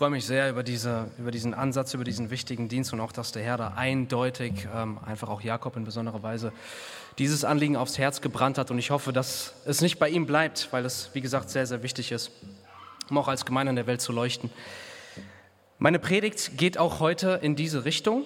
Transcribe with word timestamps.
freue 0.00 0.08
mich 0.08 0.24
sehr 0.24 0.48
über, 0.48 0.62
diese, 0.62 1.10
über 1.18 1.30
diesen 1.30 1.52
Ansatz, 1.52 1.92
über 1.92 2.04
diesen 2.04 2.30
wichtigen 2.30 2.70
Dienst 2.70 2.94
und 2.94 3.00
auch, 3.00 3.12
dass 3.12 3.32
der 3.32 3.42
Herr 3.42 3.58
da 3.58 3.74
eindeutig, 3.76 4.66
ähm, 4.74 4.98
einfach 5.04 5.28
auch 5.28 5.42
Jakob 5.42 5.76
in 5.76 5.84
besonderer 5.84 6.22
Weise, 6.22 6.54
dieses 7.18 7.44
Anliegen 7.44 7.76
aufs 7.76 7.98
Herz 7.98 8.22
gebrannt 8.22 8.56
hat. 8.56 8.70
Und 8.70 8.78
ich 8.78 8.92
hoffe, 8.92 9.12
dass 9.12 9.52
es 9.66 9.82
nicht 9.82 9.98
bei 9.98 10.08
ihm 10.08 10.24
bleibt, 10.24 10.68
weil 10.70 10.86
es, 10.86 11.10
wie 11.12 11.20
gesagt, 11.20 11.50
sehr, 11.50 11.66
sehr 11.66 11.82
wichtig 11.82 12.12
ist, 12.12 12.30
um 13.10 13.18
auch 13.18 13.28
als 13.28 13.44
Gemeinde 13.44 13.68
in 13.68 13.76
der 13.76 13.86
Welt 13.86 14.00
zu 14.00 14.10
leuchten. 14.12 14.48
Meine 15.78 15.98
Predigt 15.98 16.56
geht 16.56 16.78
auch 16.78 17.00
heute 17.00 17.38
in 17.42 17.54
diese 17.54 17.84
Richtung. 17.84 18.24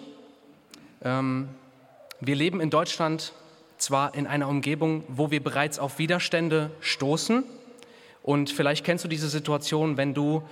Ähm, 1.02 1.48
wir 2.20 2.36
leben 2.36 2.60
in 2.60 2.70
Deutschland 2.70 3.32
zwar 3.78 4.14
in 4.14 4.28
einer 4.28 4.48
Umgebung, 4.48 5.02
wo 5.08 5.32
wir 5.32 5.42
bereits 5.42 5.80
auf 5.80 5.98
Widerstände 5.98 6.70
stoßen. 6.78 7.42
Und 8.22 8.50
vielleicht 8.50 8.84
kennst 8.84 9.02
du 9.02 9.08
diese 9.08 9.28
Situation, 9.28 9.96
wenn 9.96 10.14
du 10.14 10.44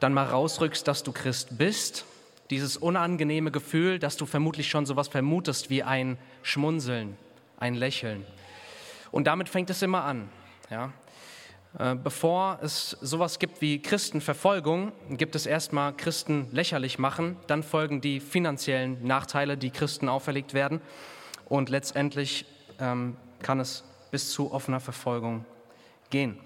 dann 0.00 0.14
mal 0.14 0.26
rausrückst, 0.26 0.86
dass 0.86 1.02
du 1.02 1.12
Christ 1.12 1.58
bist, 1.58 2.04
dieses 2.50 2.76
unangenehme 2.76 3.50
Gefühl, 3.50 3.98
dass 3.98 4.16
du 4.16 4.26
vermutlich 4.26 4.68
schon 4.68 4.86
sowas 4.86 5.08
vermutest 5.08 5.70
wie 5.70 5.82
ein 5.82 6.18
Schmunzeln, 6.42 7.16
ein 7.58 7.74
Lächeln. 7.74 8.26
Und 9.12 9.26
damit 9.26 9.48
fängt 9.48 9.70
es 9.70 9.82
immer 9.82 10.04
an. 10.04 10.28
Ja? 10.70 10.92
Äh, 11.78 11.94
bevor 11.94 12.58
es 12.62 12.96
sowas 13.00 13.38
gibt 13.38 13.60
wie 13.60 13.80
Christenverfolgung, 13.80 14.92
gibt 15.10 15.36
es 15.36 15.46
erstmal 15.46 15.92
Christen 15.96 16.48
lächerlich 16.50 16.98
machen, 16.98 17.36
dann 17.46 17.62
folgen 17.62 18.00
die 18.00 18.18
finanziellen 18.18 19.06
Nachteile, 19.06 19.56
die 19.56 19.70
Christen 19.70 20.08
auferlegt 20.08 20.52
werden 20.52 20.80
und 21.48 21.68
letztendlich 21.68 22.46
ähm, 22.80 23.16
kann 23.42 23.60
es 23.60 23.84
bis 24.10 24.32
zu 24.32 24.52
offener 24.52 24.80
Verfolgung 24.80 25.44
gehen. 26.10 26.38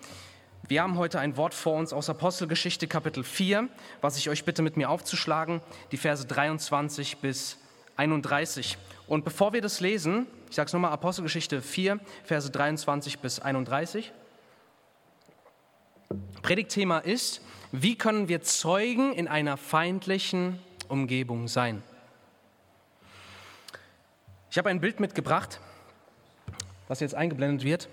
Wir 0.66 0.82
haben 0.82 0.96
heute 0.96 1.20
ein 1.20 1.36
Wort 1.36 1.52
vor 1.52 1.74
uns 1.74 1.92
aus 1.92 2.09
Apostelgeschichte 2.09 2.88
Kapitel 2.88 3.23
4, 3.23 3.68
was 4.01 4.16
ich 4.16 4.30
euch 4.30 4.46
bitte 4.46 4.62
mit 4.62 4.79
mir 4.79 4.88
aufzuschlagen, 4.88 5.60
die 5.93 5.98
Verse 5.98 6.26
23 6.26 7.18
bis 7.18 7.59
31. 7.96 8.79
Und 9.06 9.26
bevor 9.26 9.52
wir 9.52 9.60
das 9.60 9.80
lesen, 9.80 10.26
ich 10.48 10.56
sage 10.56 10.68
es 10.68 10.73
nochmal, 10.73 10.93
Apostelgeschichte 10.93 11.60
4, 11.60 12.01
Verse 12.24 12.51
23 12.51 13.18
bis 13.18 13.40
31. 13.40 14.10
Predigtthema 16.40 17.01
ist, 17.01 17.43
wie 17.71 17.99
können 17.99 18.28
wir 18.28 18.40
Zeugen 18.40 19.12
in 19.12 19.28
einer 19.28 19.59
feindlichen 19.59 20.59
Umgebung 20.88 21.46
sein? 21.46 21.82
Ich 24.51 24.56
habe 24.56 24.71
ein 24.71 24.80
Bild 24.80 24.99
mitgebracht, 24.99 25.60
was 26.88 27.01
jetzt 27.01 27.15
eingeblendet 27.15 27.66
wird. 27.66 27.90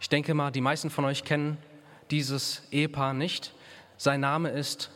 Ich 0.00 0.08
denke 0.08 0.32
mal, 0.32 0.50
die 0.50 0.62
meisten 0.62 0.88
von 0.88 1.04
euch 1.04 1.24
kennen 1.24 1.58
dieses 2.12 2.62
Ehepaar 2.70 3.14
nicht. 3.14 3.54
Sein 3.96 4.20
Name 4.20 4.50
ist 4.50 4.90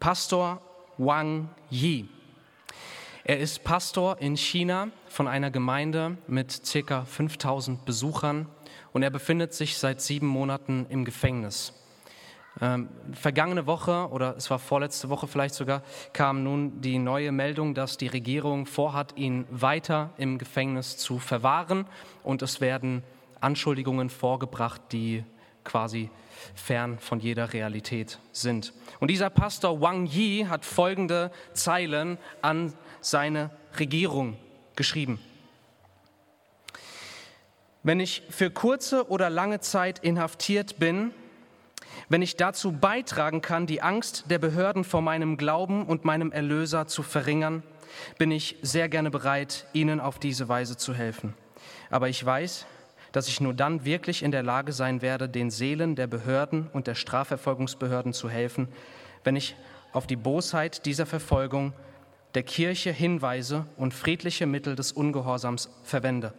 Pastor 0.00 0.62
Wang 0.96 1.50
Yi. 1.68 2.08
Er 3.24 3.38
ist 3.38 3.62
Pastor 3.62 4.18
in 4.18 4.34
China 4.34 4.88
von 5.08 5.28
einer 5.28 5.50
Gemeinde 5.50 6.16
mit 6.26 6.62
ca. 6.86 7.04
5000 7.04 7.84
Besuchern 7.84 8.46
und 8.94 9.02
er 9.02 9.10
befindet 9.10 9.52
sich 9.52 9.76
seit 9.76 10.00
sieben 10.00 10.26
Monaten 10.26 10.86
im 10.88 11.04
Gefängnis. 11.04 11.74
Ähm, 12.62 12.88
vergangene 13.12 13.66
Woche 13.66 14.08
oder 14.10 14.34
es 14.34 14.48
war 14.50 14.58
vorletzte 14.58 15.10
Woche 15.10 15.26
vielleicht 15.26 15.54
sogar, 15.54 15.82
kam 16.14 16.42
nun 16.42 16.80
die 16.80 16.98
neue 16.98 17.32
Meldung, 17.32 17.74
dass 17.74 17.98
die 17.98 18.06
Regierung 18.06 18.64
vorhat, 18.64 19.12
ihn 19.16 19.44
weiter 19.50 20.10
im 20.16 20.38
Gefängnis 20.38 20.96
zu 20.96 21.18
verwahren 21.18 21.86
und 22.22 22.40
es 22.40 22.62
werden 22.62 23.02
Anschuldigungen 23.40 24.08
vorgebracht, 24.08 24.80
die 24.90 25.22
quasi 25.68 26.10
fern 26.54 26.98
von 26.98 27.20
jeder 27.20 27.52
Realität 27.52 28.18
sind. 28.32 28.72
Und 29.00 29.10
dieser 29.10 29.30
Pastor 29.30 29.80
Wang 29.80 30.06
Yi 30.06 30.46
hat 30.46 30.64
folgende 30.64 31.30
Zeilen 31.52 32.18
an 32.42 32.72
seine 33.00 33.50
Regierung 33.78 34.36
geschrieben. 34.74 35.20
Wenn 37.82 38.00
ich 38.00 38.22
für 38.28 38.50
kurze 38.50 39.08
oder 39.08 39.30
lange 39.30 39.60
Zeit 39.60 40.00
inhaftiert 40.00 40.78
bin, 40.78 41.12
wenn 42.08 42.22
ich 42.22 42.36
dazu 42.36 42.72
beitragen 42.72 43.42
kann, 43.42 43.66
die 43.66 43.82
Angst 43.82 44.24
der 44.28 44.38
Behörden 44.38 44.84
vor 44.84 45.02
meinem 45.02 45.36
Glauben 45.36 45.86
und 45.86 46.04
meinem 46.04 46.32
Erlöser 46.32 46.86
zu 46.86 47.02
verringern, 47.02 47.62
bin 48.16 48.30
ich 48.30 48.56
sehr 48.62 48.88
gerne 48.88 49.10
bereit, 49.10 49.66
Ihnen 49.72 50.00
auf 50.00 50.18
diese 50.18 50.48
Weise 50.48 50.76
zu 50.76 50.94
helfen. 50.94 51.34
Aber 51.90 52.08
ich 52.08 52.24
weiß, 52.24 52.66
dass 53.12 53.28
ich 53.28 53.40
nur 53.40 53.54
dann 53.54 53.84
wirklich 53.84 54.22
in 54.22 54.30
der 54.30 54.42
Lage 54.42 54.72
sein 54.72 55.02
werde, 55.02 55.28
den 55.28 55.50
Seelen 55.50 55.96
der 55.96 56.06
Behörden 56.06 56.68
und 56.72 56.86
der 56.86 56.94
Strafverfolgungsbehörden 56.94 58.12
zu 58.12 58.28
helfen, 58.28 58.68
wenn 59.24 59.36
ich 59.36 59.56
auf 59.92 60.06
die 60.06 60.16
Bosheit 60.16 60.86
dieser 60.86 61.06
Verfolgung 61.06 61.72
der 62.34 62.42
Kirche 62.42 62.92
hinweise 62.92 63.66
und 63.76 63.94
friedliche 63.94 64.46
Mittel 64.46 64.76
des 64.76 64.92
Ungehorsams 64.92 65.70
verwende. 65.82 66.32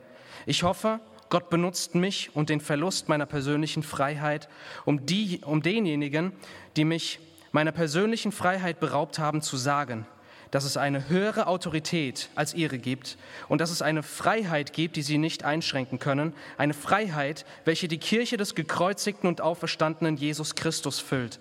Ich 0.46 0.64
hoffe, 0.64 1.00
Gott 1.30 1.50
benutzt 1.50 1.96
mich 1.96 2.36
und 2.36 2.50
den 2.50 2.60
Verlust 2.60 3.10
meiner 3.10 3.26
persönlichen 3.26 3.84
Freiheit, 3.84 4.50
um, 4.86 5.06
die, 5.06 5.42
um 5.44 5.62
denjenigen, 5.62 6.34
die 6.76 6.86
mich 6.86 7.20
meiner 7.52 7.72
persönlichen 7.72 8.32
Freiheit 8.32 8.80
beraubt 8.80 9.20
haben, 9.20 9.42
zu 9.42 9.58
sagen, 9.58 10.06
dass 10.52 10.64
es 10.64 10.78
eine 10.78 11.10
höhere 11.10 11.48
Autorität 11.48 12.30
als 12.36 12.54
ihre 12.54 12.80
gibt 12.80 13.18
und 13.48 13.62
dass 13.62 13.70
es 13.70 13.82
eine 13.82 14.04
Freiheit 14.04 14.74
gibt, 14.74 14.96
die 14.96 15.02
sie 15.02 15.18
nicht 15.18 15.44
einschränken 15.44 16.00
können, 16.00 16.34
eine 16.58 16.74
Freiheit, 16.74 17.46
welche 17.66 17.88
die 17.88 18.00
Kirche 18.00 18.38
des 18.38 18.56
gekreuzigten 18.56 19.28
und 19.28 19.42
auferstandenen 19.42 20.18
Jesus 20.18 20.56
Christus 20.56 21.00
füllt. 21.00 21.40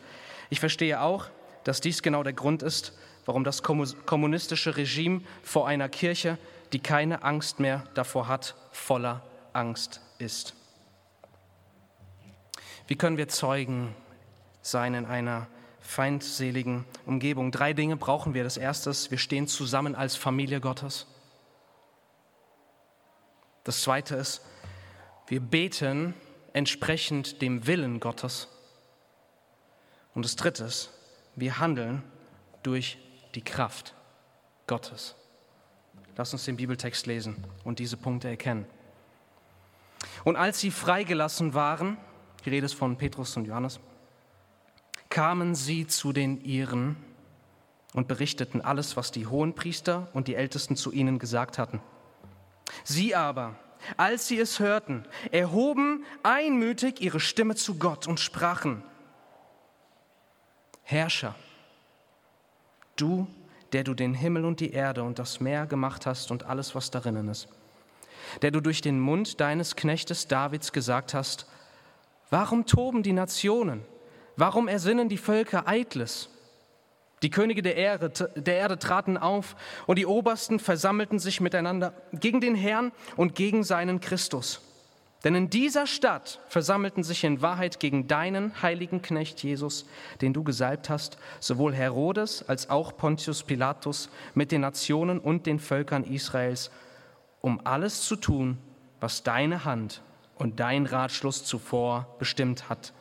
Ich 0.50 0.60
verstehe 0.60 1.00
auch, 1.00 1.26
dass 1.64 1.80
dies 1.80 2.02
genau 2.02 2.22
der 2.22 2.32
Grund 2.32 2.62
ist, 2.62 2.92
warum 3.24 3.44
das 3.44 3.62
kommunistische 3.62 4.76
Regime 4.76 5.22
vor 5.42 5.68
einer 5.68 5.88
Kirche, 5.88 6.38
die 6.72 6.78
keine 6.78 7.22
Angst 7.22 7.60
mehr 7.60 7.84
davor 7.94 8.28
hat, 8.28 8.54
voller 8.72 9.22
Angst 9.52 10.00
ist. 10.18 10.54
Wie 12.86 12.96
können 12.96 13.18
wir 13.18 13.28
Zeugen 13.28 13.94
sein 14.62 14.94
in 14.94 15.04
einer 15.04 15.46
feindseligen 15.88 16.84
Umgebung. 17.06 17.50
Drei 17.50 17.72
Dinge 17.72 17.96
brauchen 17.96 18.34
wir. 18.34 18.44
Das 18.44 18.58
erste 18.58 18.90
ist, 18.90 19.10
wir 19.10 19.16
stehen 19.16 19.46
zusammen 19.48 19.94
als 19.94 20.16
Familie 20.16 20.60
Gottes. 20.60 21.06
Das 23.64 23.80
zweite 23.80 24.14
ist, 24.16 24.42
wir 25.28 25.40
beten 25.40 26.12
entsprechend 26.52 27.40
dem 27.40 27.66
Willen 27.66 28.00
Gottes. 28.00 28.48
Und 30.14 30.26
das 30.26 30.36
dritte 30.36 30.64
ist, 30.64 30.90
wir 31.36 31.58
handeln 31.58 32.02
durch 32.62 32.98
die 33.34 33.42
Kraft 33.42 33.94
Gottes. 34.66 35.14
Lass 36.18 36.34
uns 36.34 36.44
den 36.44 36.56
Bibeltext 36.56 37.06
lesen 37.06 37.42
und 37.64 37.78
diese 37.78 37.96
Punkte 37.96 38.28
erkennen. 38.28 38.66
Und 40.24 40.36
als 40.36 40.60
sie 40.60 40.70
freigelassen 40.70 41.54
waren, 41.54 41.96
die 42.44 42.50
Rede 42.50 42.66
ist 42.66 42.74
von 42.74 42.98
Petrus 42.98 43.36
und 43.38 43.46
Johannes, 43.46 43.80
kamen 45.18 45.56
sie 45.56 45.84
zu 45.84 46.12
den 46.12 46.40
Iren 46.44 46.94
und 47.92 48.06
berichteten 48.06 48.60
alles, 48.60 48.96
was 48.96 49.10
die 49.10 49.26
Hohenpriester 49.26 50.06
und 50.12 50.28
die 50.28 50.36
Ältesten 50.36 50.76
zu 50.76 50.92
ihnen 50.92 51.18
gesagt 51.18 51.58
hatten. 51.58 51.80
Sie 52.84 53.16
aber, 53.16 53.56
als 53.96 54.28
sie 54.28 54.38
es 54.38 54.60
hörten, 54.60 55.04
erhoben 55.32 56.04
einmütig 56.22 57.00
ihre 57.00 57.18
Stimme 57.18 57.56
zu 57.56 57.80
Gott 57.80 58.06
und 58.06 58.20
sprachen, 58.20 58.84
Herrscher, 60.84 61.34
du, 62.94 63.26
der 63.72 63.82
du 63.82 63.94
den 63.94 64.14
Himmel 64.14 64.44
und 64.44 64.60
die 64.60 64.70
Erde 64.70 65.02
und 65.02 65.18
das 65.18 65.40
Meer 65.40 65.66
gemacht 65.66 66.06
hast 66.06 66.30
und 66.30 66.44
alles, 66.44 66.76
was 66.76 66.92
darinnen 66.92 67.26
ist, 67.26 67.48
der 68.42 68.52
du 68.52 68.60
durch 68.60 68.82
den 68.82 69.00
Mund 69.00 69.40
deines 69.40 69.74
Knechtes 69.74 70.28
Davids 70.28 70.70
gesagt 70.70 71.12
hast, 71.12 71.48
warum 72.30 72.66
toben 72.66 73.02
die 73.02 73.12
Nationen? 73.12 73.84
Warum 74.38 74.68
ersinnen 74.68 75.08
die 75.08 75.18
Völker 75.18 75.66
Eitles? 75.66 76.28
Die 77.22 77.30
Könige 77.30 77.60
der 77.60 77.74
Erde, 77.74 78.12
der 78.36 78.54
Erde 78.54 78.78
traten 78.78 79.16
auf 79.16 79.56
und 79.88 79.98
die 79.98 80.06
Obersten 80.06 80.60
versammelten 80.60 81.18
sich 81.18 81.40
miteinander 81.40 81.92
gegen 82.12 82.40
den 82.40 82.54
Herrn 82.54 82.92
und 83.16 83.34
gegen 83.34 83.64
seinen 83.64 83.98
Christus. 83.98 84.60
Denn 85.24 85.34
in 85.34 85.50
dieser 85.50 85.88
Stadt 85.88 86.38
versammelten 86.46 87.02
sich 87.02 87.24
in 87.24 87.42
Wahrheit 87.42 87.80
gegen 87.80 88.06
deinen 88.06 88.62
heiligen 88.62 89.02
Knecht 89.02 89.42
Jesus, 89.42 89.86
den 90.20 90.32
du 90.32 90.44
gesalbt 90.44 90.88
hast, 90.88 91.18
sowohl 91.40 91.74
Herodes 91.74 92.48
als 92.48 92.70
auch 92.70 92.96
Pontius 92.96 93.42
Pilatus 93.42 94.08
mit 94.34 94.52
den 94.52 94.60
Nationen 94.60 95.18
und 95.18 95.46
den 95.46 95.58
Völkern 95.58 96.04
Israels, 96.04 96.70
um 97.40 97.60
alles 97.66 98.02
zu 98.02 98.14
tun, 98.14 98.58
was 99.00 99.24
deine 99.24 99.64
Hand 99.64 100.00
und 100.36 100.60
dein 100.60 100.86
Ratschluss 100.86 101.44
zuvor 101.44 102.14
bestimmt 102.20 102.68
hat 102.68 102.92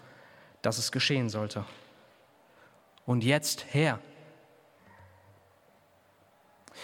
dass 0.68 0.80
es 0.80 0.92
geschehen 0.92 1.30
sollte. 1.30 1.64
Und 3.06 3.24
jetzt, 3.24 3.68
Herr, 3.72 4.02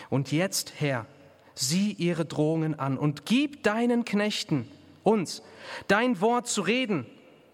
und 0.09 0.31
jetzt, 0.31 0.71
Herr, 0.80 1.06
sieh 1.53 1.91
ihre 1.91 2.24
Drohungen 2.24 2.80
an 2.80 2.97
und 2.97 3.25
gib 3.25 3.62
deinen 3.62 4.06
Knechten, 4.06 4.71
uns, 5.03 5.41
dein 5.89 6.21
Wort 6.21 6.47
zu 6.47 6.62
reden 6.62 7.06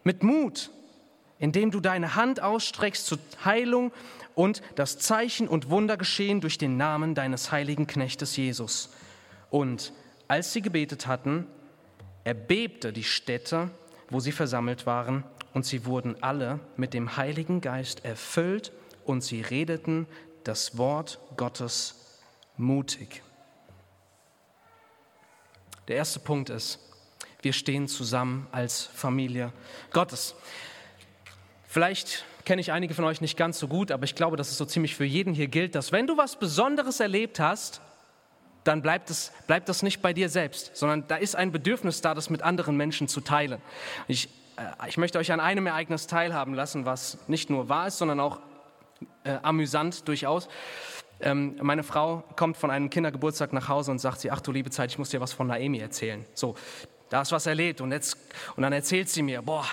mit 0.04 0.22
Mut, 0.22 0.70
indem 1.40 1.72
du 1.72 1.80
deine 1.80 2.14
Hand 2.14 2.44
ausstreckst 2.44 3.08
zur 3.08 3.18
Heilung 3.44 3.92
und 4.36 4.62
das 4.76 5.00
Zeichen 5.00 5.48
und 5.48 5.72
Wunder 5.72 5.98
geschehen 5.98 6.42
durch 6.42 6.60
den 6.60 6.78
Namen 6.78 7.16
deines 7.16 7.52
heiligen 7.52 7.88
Knechtes 7.88 8.38
Jesus. 8.38 8.94
Und 9.50 9.94
als 10.28 10.54
sie 10.54 10.62
gebetet 10.62 11.08
hatten, 11.08 11.48
erbebte 12.24 12.94
die 12.94 13.04
Stätte, 13.04 13.72
wo 14.12 14.20
sie 14.20 14.32
versammelt 14.32 14.86
waren, 14.86 15.24
und 15.54 15.66
sie 15.66 15.86
wurden 15.86 16.22
alle 16.22 16.60
mit 16.78 16.94
dem 16.94 17.18
Heiligen 17.18 17.62
Geist 17.62 18.06
erfüllt 18.06 18.72
und 19.06 19.24
sie 19.24 19.42
redeten 19.42 20.08
das 20.44 20.78
Wort 20.78 21.20
Gottes 21.38 22.18
mutig. 22.58 23.24
Der 25.88 25.96
erste 25.98 26.20
Punkt 26.20 26.50
ist, 26.50 26.80
wir 27.42 27.54
stehen 27.54 27.88
zusammen 27.88 28.48
als 28.52 28.84
Familie 28.84 29.52
Gottes. 29.92 30.36
Vielleicht 31.68 32.26
kenne 32.46 32.62
ich 32.62 32.72
einige 32.72 32.94
von 32.94 33.06
euch 33.06 33.22
nicht 33.22 33.38
ganz 33.38 33.60
so 33.60 33.68
gut, 33.68 33.92
aber 33.92 34.04
ich 34.04 34.16
glaube, 34.16 34.38
dass 34.38 34.50
es 34.50 34.58
so 34.58 34.66
ziemlich 34.66 34.96
für 34.96 35.06
jeden 35.06 35.34
hier 35.34 35.48
gilt, 35.48 35.76
dass 35.76 35.92
wenn 35.92 36.08
du 36.08 36.18
was 36.18 36.38
Besonderes 36.38 37.00
erlebt 37.00 37.40
hast, 37.40 37.82
dann 38.64 38.82
bleibt 38.82 39.10
es, 39.10 39.32
bleibt 39.48 39.70
das 39.70 39.84
nicht 39.84 40.02
bei 40.02 40.14
dir 40.14 40.30
selbst, 40.30 40.76
sondern 40.76 41.08
da 41.08 41.16
ist 41.16 41.36
ein 41.36 41.52
Bedürfnis 41.52 42.02
da, 42.02 42.14
das 42.14 42.30
mit 42.30 42.42
anderen 42.42 42.76
Menschen 42.76 43.08
zu 43.08 43.22
teilen. 43.22 43.62
Ich, 44.08 44.30
ich 44.88 44.98
möchte 44.98 45.20
euch 45.20 45.32
an 45.32 45.40
einem 45.40 45.68
Ereignis 45.68 46.08
teilhaben 46.08 46.54
lassen, 46.54 46.86
was 46.86 47.18
nicht 47.28 47.50
nur 47.50 47.70
wahr 47.70 47.88
ist, 47.88 47.98
sondern 47.98 48.20
auch 48.20 48.40
äh, 49.24 49.38
amüsant 49.42 50.08
durchaus. 50.08 50.50
Ähm, 51.22 51.58
meine 51.62 51.84
Frau 51.84 52.24
kommt 52.36 52.58
von 52.58 52.72
einem 52.72 52.90
Kindergeburtstag 52.90 53.54
nach 53.54 53.68
Hause 53.68 53.92
und 53.92 54.00
sagt 54.00 54.22
sie, 54.22 54.32
ach 54.32 54.42
du 54.42 54.52
liebe 54.52 54.70
Zeit, 54.70 54.92
ich 54.92 54.98
muss 54.98 55.10
dir 55.10 55.20
was 55.20 55.34
von 55.34 55.48
Naemi 55.48 55.80
erzählen. 55.80 56.26
So, 56.34 56.56
da 57.10 57.22
ist 57.22 57.32
was 57.32 57.46
erlebt 57.46 57.82
und, 57.82 57.92
jetzt, 57.92 58.18
und 58.56 58.64
dann 58.64 58.74
erzählt 58.74 59.10
sie 59.10 59.22
mir, 59.22 59.42
boah, 59.42 59.66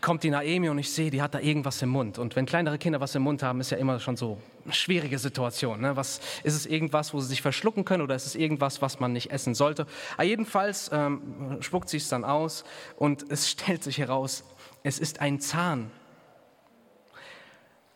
kommt 0.00 0.22
die 0.22 0.30
Naemi 0.30 0.68
und 0.68 0.78
ich 0.78 0.90
sehe, 0.90 1.10
die 1.10 1.22
hat 1.22 1.34
da 1.34 1.40
irgendwas 1.40 1.80
im 1.82 1.90
Mund. 1.90 2.18
Und 2.18 2.36
wenn 2.36 2.46
kleinere 2.46 2.78
Kinder 2.78 3.00
was 3.00 3.14
im 3.14 3.22
Mund 3.22 3.42
haben, 3.42 3.60
ist 3.60 3.70
ja 3.70 3.76
immer 3.76 4.00
schon 4.00 4.16
so 4.16 4.38
eine 4.64 4.72
schwierige 4.72 5.18
Situation. 5.18 5.80
Ne? 5.80 5.96
Was, 5.96 6.20
ist 6.42 6.54
es 6.54 6.66
irgendwas, 6.66 7.14
wo 7.14 7.20
sie 7.20 7.28
sich 7.28 7.42
verschlucken 7.42 7.84
können 7.84 8.02
oder 8.02 8.14
ist 8.14 8.26
es 8.26 8.34
irgendwas, 8.34 8.82
was 8.82 9.00
man 9.00 9.12
nicht 9.12 9.30
essen 9.30 9.54
sollte? 9.54 9.86
Aber 10.14 10.24
jedenfalls 10.24 10.90
ähm, 10.92 11.58
spuckt 11.60 11.88
sie 11.88 11.98
es 11.98 12.08
dann 12.08 12.24
aus 12.24 12.64
und 12.96 13.30
es 13.30 13.48
stellt 13.50 13.82
sich 13.82 13.98
heraus, 13.98 14.44
es 14.82 14.98
ist 14.98 15.20
ein 15.20 15.40
Zahn. 15.40 15.90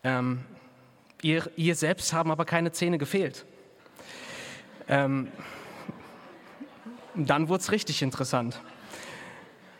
Ähm, 0.03 0.43
ihr, 1.21 1.49
ihr 1.55 1.75
selbst 1.75 2.13
haben 2.13 2.31
aber 2.31 2.45
keine 2.45 2.71
Zähne 2.71 2.97
gefehlt. 2.97 3.45
Ähm, 4.87 5.29
dann 7.15 7.49
wurde 7.49 7.61
es 7.61 7.71
richtig 7.71 8.01
interessant. 8.01 8.61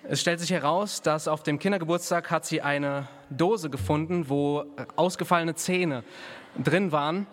Es 0.07 0.21
stellt 0.21 0.39
sich 0.39 0.51
heraus, 0.51 1.01
dass 1.01 1.27
auf 1.27 1.41
dem 1.41 1.57
Kindergeburtstag 1.57 2.29
hat 2.29 2.45
sie 2.45 2.61
eine 2.61 3.07
Dose 3.31 3.71
gefunden, 3.71 4.29
wo 4.29 4.63
ausgefallene 4.95 5.55
Zähne 5.55 6.03
drin 6.63 6.91
waren. 6.91 7.25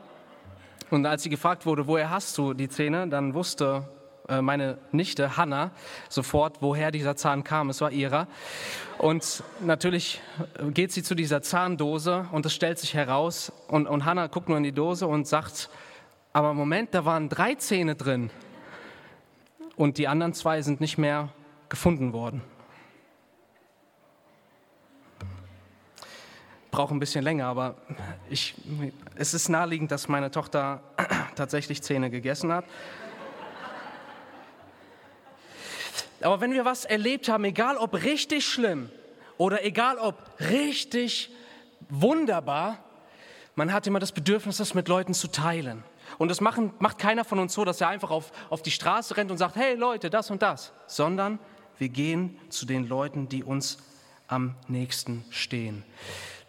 Und 0.89 1.05
als 1.05 1.23
sie 1.23 1.29
gefragt 1.29 1.67
wurde, 1.67 1.87
woher 1.87 2.09
hast 2.09 2.39
du 2.39 2.55
die 2.55 2.71
Zähne, 2.71 3.07
dann 3.09 3.35
wusste 3.35 3.87
äh, 4.27 4.41
meine 4.41 4.79
Nichte 4.91 5.37
Hanna 5.37 5.73
sofort, 6.09 6.63
woher 6.63 6.91
dieser 6.91 7.15
Zahn 7.15 7.45
kam. 7.45 7.69
Es 7.69 7.83
war 7.83 7.91
ihrer. 7.91 8.27
Und 8.97 9.43
natürlich 9.61 10.23
geht 10.71 10.93
sie 10.93 11.03
zu 11.03 11.15
dieser 11.15 11.43
Zahndose 11.43 12.27
und 12.33 12.47
es 12.47 12.55
stellt 12.55 12.79
sich 12.79 12.95
heraus. 12.95 13.53
Und, 13.69 13.87
und 13.87 14.07
Hanna 14.07 14.29
guckt 14.29 14.49
nur 14.49 14.57
in 14.57 14.65
die 14.65 14.73
Dose 14.73 15.07
und 15.07 15.27
sagt, 15.27 15.69
aber 16.33 16.55
Moment, 16.55 16.95
da 16.95 17.05
waren 17.05 17.29
drei 17.29 17.55
Zähne 17.55 17.97
drin. 17.97 18.31
Und 19.77 19.99
die 19.99 20.09
anderen 20.09 20.33
zwei 20.33 20.63
sind 20.63 20.81
nicht 20.81 20.97
mehr 20.97 21.29
gefunden 21.69 22.15
worden. 22.15 22.41
Brauche 26.73 26.95
ein 26.95 26.99
bisschen 26.99 27.23
länger, 27.23 27.47
aber 27.47 27.77
ich, 28.31 28.55
es 29.15 29.35
ist 29.35 29.51
naheliegend, 29.51 29.93
dass 29.93 30.09
meine 30.09 30.31
Tochter 30.31 30.83
tatsächlich 31.37 31.83
Zähne 31.83 32.11
gegessen 32.11 32.51
hat. 32.51 32.65
Aber 36.23 36.41
wenn 36.41 36.53
wir 36.53 36.65
was 36.65 36.85
erlebt 36.85 37.29
haben, 37.29 37.45
egal 37.45 37.77
ob 37.77 37.95
richtig 38.03 38.47
schlimm 38.47 38.91
oder 39.37 39.65
egal 39.65 39.99
ob 39.99 40.17
richtig 40.41 41.31
wunderbar, 41.91 42.79
man 43.55 43.73
hat 43.73 43.87
immer 43.87 43.99
das 43.99 44.13
Bedürfnis, 44.13 44.57
das 44.57 44.73
mit 44.73 44.89
Leuten 44.89 45.13
zu 45.13 45.29
teilen. 45.29 45.85
Und 46.17 46.29
das 46.29 46.41
machen, 46.41 46.73
macht 46.79 46.99
keiner 46.99 47.25
von 47.25 47.39
uns 47.39 47.53
so, 47.53 47.67
dass 47.67 47.83
er 47.83 47.89
einfach 47.89 48.11
auf, 48.11 48.33
auf 48.49 48.63
die 48.63 48.71
Straße 48.71 49.17
rennt 49.17 49.31
und 49.31 49.37
sagt, 49.37 49.57
hey 49.57 49.75
Leute, 49.75 50.09
das 50.09 50.31
und 50.31 50.41
das, 50.41 50.73
sondern 50.87 51.39
wir 51.77 51.91
gehen 51.91 52.39
zu 52.49 52.65
den 52.65 52.89
Leuten, 52.89 53.29
die 53.29 53.45
uns 53.45 53.79
am 54.27 54.55
nächsten 54.69 55.25
stehen 55.31 55.85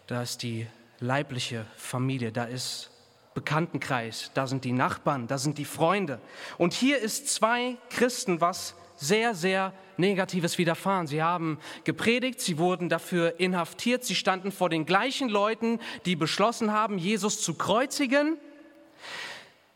da 0.06 0.22
ist 0.22 0.42
die 0.42 0.66
leibliche 1.00 1.66
Familie, 1.76 2.32
da 2.32 2.44
ist 2.44 2.90
Bekanntenkreis, 3.34 4.30
da 4.34 4.46
sind 4.46 4.64
die 4.64 4.72
Nachbarn, 4.72 5.26
da 5.26 5.38
sind 5.38 5.58
die 5.58 5.64
Freunde. 5.64 6.20
Und 6.56 6.72
hier 6.72 6.98
ist 6.98 7.28
zwei 7.28 7.76
Christen 7.90 8.40
was 8.40 8.74
sehr, 8.96 9.34
sehr 9.34 9.72
Negatives 9.96 10.56
widerfahren. 10.58 11.06
Sie 11.06 11.22
haben 11.22 11.58
gepredigt, 11.84 12.40
sie 12.40 12.58
wurden 12.58 12.88
dafür 12.88 13.38
inhaftiert, 13.40 14.04
sie 14.04 14.14
standen 14.14 14.52
vor 14.52 14.68
den 14.68 14.86
gleichen 14.86 15.28
Leuten, 15.28 15.80
die 16.04 16.16
beschlossen 16.16 16.72
haben, 16.72 16.98
Jesus 16.98 17.42
zu 17.42 17.54
kreuzigen. 17.54 18.38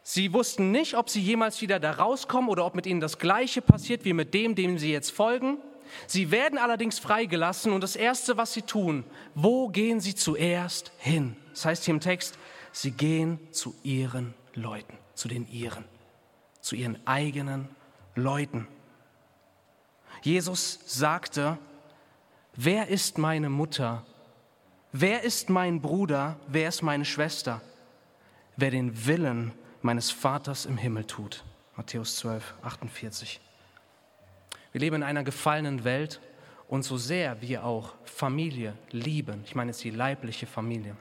Sie 0.03 0.33
wussten 0.33 0.71
nicht, 0.71 0.97
ob 0.97 1.11
sie 1.11 1.21
jemals 1.21 1.61
wieder 1.61 1.79
da 1.81 1.93
rauskommen 1.93 2.49
oder 2.49 2.65
ob 2.65 2.75
mit 2.75 2.87
ihnen 2.87 3.01
das 3.01 3.19
Gleiche 3.19 3.61
passiert 3.61 4.05
wie 4.05 4.15
mit 4.15 4.33
dem, 4.35 4.55
dem 4.55 4.79
sie 4.79 4.93
jetzt 4.93 5.11
folgen. 5.11 5.59
Sie 6.07 6.31
werden 6.31 6.59
allerdings 6.59 6.99
freigelassen 6.99 7.73
und 7.73 7.83
das 7.83 7.97
Erste, 7.97 8.37
was 8.37 8.53
sie 8.53 8.63
tun, 8.63 9.05
wo 9.35 9.69
gehen 9.69 10.01
sie 10.01 10.15
zuerst 10.15 10.93
hin? 10.99 11.37
Das 11.53 11.65
heißt 11.65 11.85
hier 11.85 11.95
im 11.95 12.01
Text, 12.01 12.39
sie 12.73 12.91
gehen 12.91 13.39
zu 13.53 13.75
ihren 13.83 14.35
Leuten, 14.55 14.97
zu 15.15 15.29
den 15.29 15.49
ihren, 15.49 15.85
zu 16.61 16.77
ihren 16.77 16.99
eigenen 17.07 17.69
Leuten. 18.15 18.67
Jesus 20.23 20.81
sagte, 20.87 21.59
wer 22.55 22.89
ist 22.89 23.19
meine 23.19 23.51
Mutter? 23.51 24.05
Wer 24.93 25.23
ist 25.23 25.51
mein 25.51 25.81
Bruder? 25.81 26.39
Wer 26.49 26.69
ist 26.69 26.83
meine 26.83 27.05
Schwester? 27.05 27.61
Wer 28.57 28.71
den 28.71 29.07
Willen 29.07 29.53
meines 29.83 30.11
Vaters 30.11 30.67
im 30.67 30.77
Himmel 30.77 31.05
tut. 31.05 31.45
Matthäus 31.77 32.17
12, 32.17 32.55
48. 32.63 33.41
Wir 34.79 34.83
leben 34.83 34.95
in 34.95 35.03
einer 35.03 35.25
gefallenen 35.25 35.83
Welt 35.83 36.21
und 36.69 36.85
so 36.85 36.97
sehr 36.97 37.43
wir 37.43 37.65
auch 37.65 37.95
Familie 38.05 38.75
lieben, 38.93 39.43
ich 39.45 39.57
meine 39.57 39.73
jetzt 39.73 39.83
die 39.83 39.91
leibliche 39.91 40.47
Familie, 40.47 40.97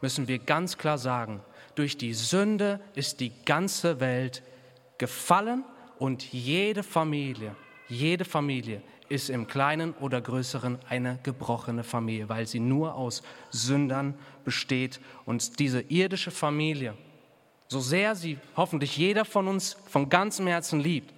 müssen 0.00 0.28
wir 0.28 0.38
ganz 0.38 0.78
klar 0.78 0.96
sagen, 0.96 1.42
durch 1.74 1.98
die 1.98 2.14
Sünde 2.14 2.80
ist 2.94 3.20
die 3.20 3.32
ganze 3.44 4.00
Welt 4.00 4.42
gefallen 4.96 5.62
und 5.98 6.32
jede 6.32 6.82
Familie, 6.82 7.54
jede 7.86 8.24
Familie 8.24 8.80
ist 9.10 9.28
im 9.28 9.46
kleinen 9.46 9.92
oder 10.00 10.22
größeren 10.22 10.78
eine 10.88 11.18
gebrochene 11.22 11.84
Familie, 11.84 12.30
weil 12.30 12.46
sie 12.46 12.60
nur 12.60 12.94
aus 12.94 13.22
Sündern 13.50 14.14
besteht. 14.42 15.00
Und 15.26 15.58
diese 15.58 15.82
irdische 15.82 16.30
Familie, 16.30 16.94
so 17.68 17.78
sehr 17.78 18.14
sie 18.14 18.38
hoffentlich 18.56 18.96
jeder 18.96 19.26
von 19.26 19.48
uns 19.48 19.76
von 19.86 20.08
ganzem 20.08 20.46
Herzen 20.46 20.80
liebt, 20.80 21.12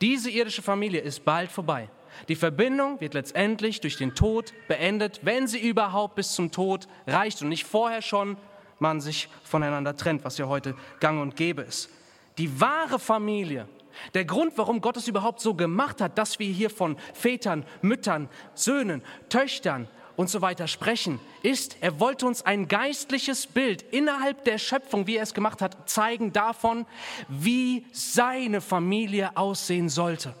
diese 0.00 0.30
irdische 0.30 0.62
Familie 0.62 1.00
ist 1.00 1.24
bald 1.24 1.50
vorbei. 1.50 1.88
Die 2.28 2.36
Verbindung 2.36 3.00
wird 3.00 3.14
letztendlich 3.14 3.80
durch 3.80 3.96
den 3.96 4.14
Tod 4.14 4.52
beendet, 4.68 5.20
wenn 5.22 5.46
sie 5.46 5.58
überhaupt 5.58 6.14
bis 6.14 6.32
zum 6.32 6.50
Tod 6.50 6.86
reicht 7.06 7.42
und 7.42 7.48
nicht 7.48 7.64
vorher 7.64 8.02
schon 8.02 8.36
man 8.78 9.00
sich 9.00 9.28
voneinander 9.42 9.96
trennt, 9.96 10.24
was 10.24 10.38
ja 10.38 10.46
heute 10.46 10.74
gang 11.00 11.20
und 11.20 11.36
gäbe 11.36 11.62
ist. 11.62 11.90
Die 12.38 12.60
wahre 12.60 12.98
Familie, 12.98 13.68
der 14.14 14.24
Grund, 14.24 14.52
warum 14.56 14.80
Gott 14.80 14.96
es 14.96 15.08
überhaupt 15.08 15.40
so 15.40 15.54
gemacht 15.54 16.00
hat, 16.00 16.18
dass 16.18 16.38
wir 16.38 16.48
hier 16.48 16.70
von 16.70 16.96
Vätern, 17.12 17.64
Müttern, 17.82 18.28
Söhnen, 18.54 19.02
Töchtern 19.28 19.88
und 20.16 20.30
so 20.30 20.40
weiter 20.42 20.68
sprechen, 20.68 21.20
ist, 21.42 21.76
er 21.80 22.00
wollte 22.00 22.26
uns 22.26 22.42
ein 22.42 22.68
geistliches 22.68 23.46
Bild 23.46 23.82
innerhalb 23.90 24.44
der 24.44 24.58
Schöpfung, 24.58 25.06
wie 25.06 25.16
er 25.16 25.22
es 25.22 25.34
gemacht 25.34 25.60
hat, 25.60 25.88
zeigen 25.88 26.32
davon, 26.32 26.86
wie 27.28 27.84
seine 27.92 28.60
Familie 28.60 29.36
aussehen 29.36 29.88
sollte. 29.88 30.34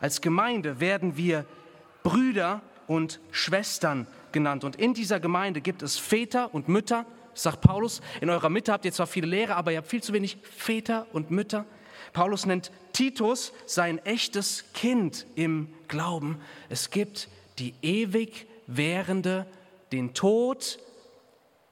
Als 0.00 0.20
Gemeinde 0.20 0.80
werden 0.80 1.16
wir 1.16 1.44
Brüder 2.02 2.60
und 2.86 3.20
Schwestern 3.30 4.06
genannt. 4.32 4.64
Und 4.64 4.76
in 4.76 4.94
dieser 4.94 5.20
Gemeinde 5.20 5.60
gibt 5.60 5.82
es 5.82 5.98
Väter 5.98 6.52
und 6.54 6.68
Mütter, 6.68 7.06
sagt 7.34 7.60
Paulus. 7.60 8.00
In 8.20 8.30
eurer 8.30 8.48
Mitte 8.48 8.72
habt 8.72 8.84
ihr 8.84 8.92
zwar 8.92 9.06
viele 9.06 9.26
Lehrer, 9.26 9.56
aber 9.56 9.72
ihr 9.72 9.78
habt 9.78 9.88
viel 9.88 10.02
zu 10.02 10.12
wenig 10.12 10.38
Väter 10.42 11.06
und 11.12 11.30
Mütter. 11.30 11.64
Paulus 12.12 12.46
nennt 12.46 12.72
Titus 12.92 13.52
sein 13.64 13.98
echtes 14.04 14.64
Kind 14.74 15.26
im 15.34 15.72
Glauben. 15.88 16.40
Es 16.68 16.90
gibt 16.90 17.28
die 17.58 17.74
ewig 17.82 18.46
währende, 18.66 19.46
den 19.90 20.14
Tod 20.14 20.78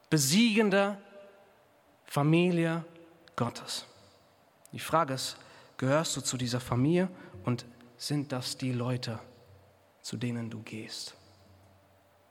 besiegende 0.08 0.98
Familie 2.04 2.84
Gottes. 3.36 3.86
Die 4.72 4.80
Frage 4.80 5.14
ist, 5.14 5.36
gehörst 5.76 6.16
du 6.16 6.20
zu 6.20 6.36
dieser 6.36 6.60
Familie 6.60 7.08
und 7.44 7.64
sind 7.96 8.32
das 8.32 8.56
die 8.56 8.72
Leute, 8.72 9.18
zu 10.02 10.16
denen 10.16 10.50
du 10.50 10.62
gehst? 10.62 11.14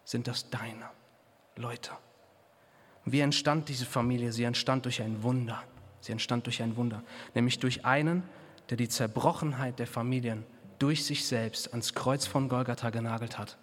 sind 0.09 0.27
das 0.27 0.49
deine 0.49 0.89
Leute. 1.55 1.91
Wie 3.05 3.19
entstand 3.19 3.69
diese 3.69 3.85
Familie? 3.85 4.31
Sie 4.31 4.43
entstand 4.43 4.85
durch 4.85 5.03
ein 5.03 5.21
Wunder. 5.21 5.61
Sie 6.01 6.11
entstand 6.11 6.47
durch 6.47 6.63
ein 6.63 6.75
Wunder, 6.77 7.03
nämlich 7.35 7.59
durch 7.59 7.85
einen, 7.85 8.23
der 8.71 8.77
die 8.77 8.89
Zerbrochenheit 8.89 9.77
der 9.77 9.85
Familien 9.85 10.45
durch 10.79 11.05
sich 11.05 11.27
selbst 11.27 11.69
ans 11.69 11.93
Kreuz 11.93 12.25
von 12.25 12.49
Golgatha 12.49 12.89
genagelt 12.89 13.37
hat. 13.37 13.59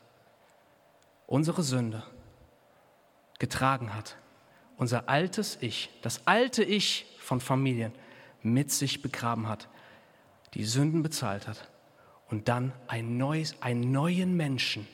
Unsere 1.27 1.63
Sünde 1.63 2.03
getragen 3.39 3.95
hat. 3.95 4.17
Unser 4.77 5.09
altes 5.09 5.59
Ich, 5.61 5.91
das 6.03 6.27
alte 6.27 6.63
Ich 6.63 7.07
von 7.19 7.41
Familien 7.41 7.93
mit 8.43 8.71
sich 8.71 9.03
begraben 9.03 9.49
hat, 9.49 9.69
die 10.55 10.65
Sünden 10.65 11.03
bezahlt 11.03 11.49
hat 11.49 11.69
und 12.29 12.49
dann 12.49 12.73
ein 12.87 13.17
neues, 13.17 13.61
einen 13.61 13.93
neuen 13.93 14.37
Menschen 14.37 14.87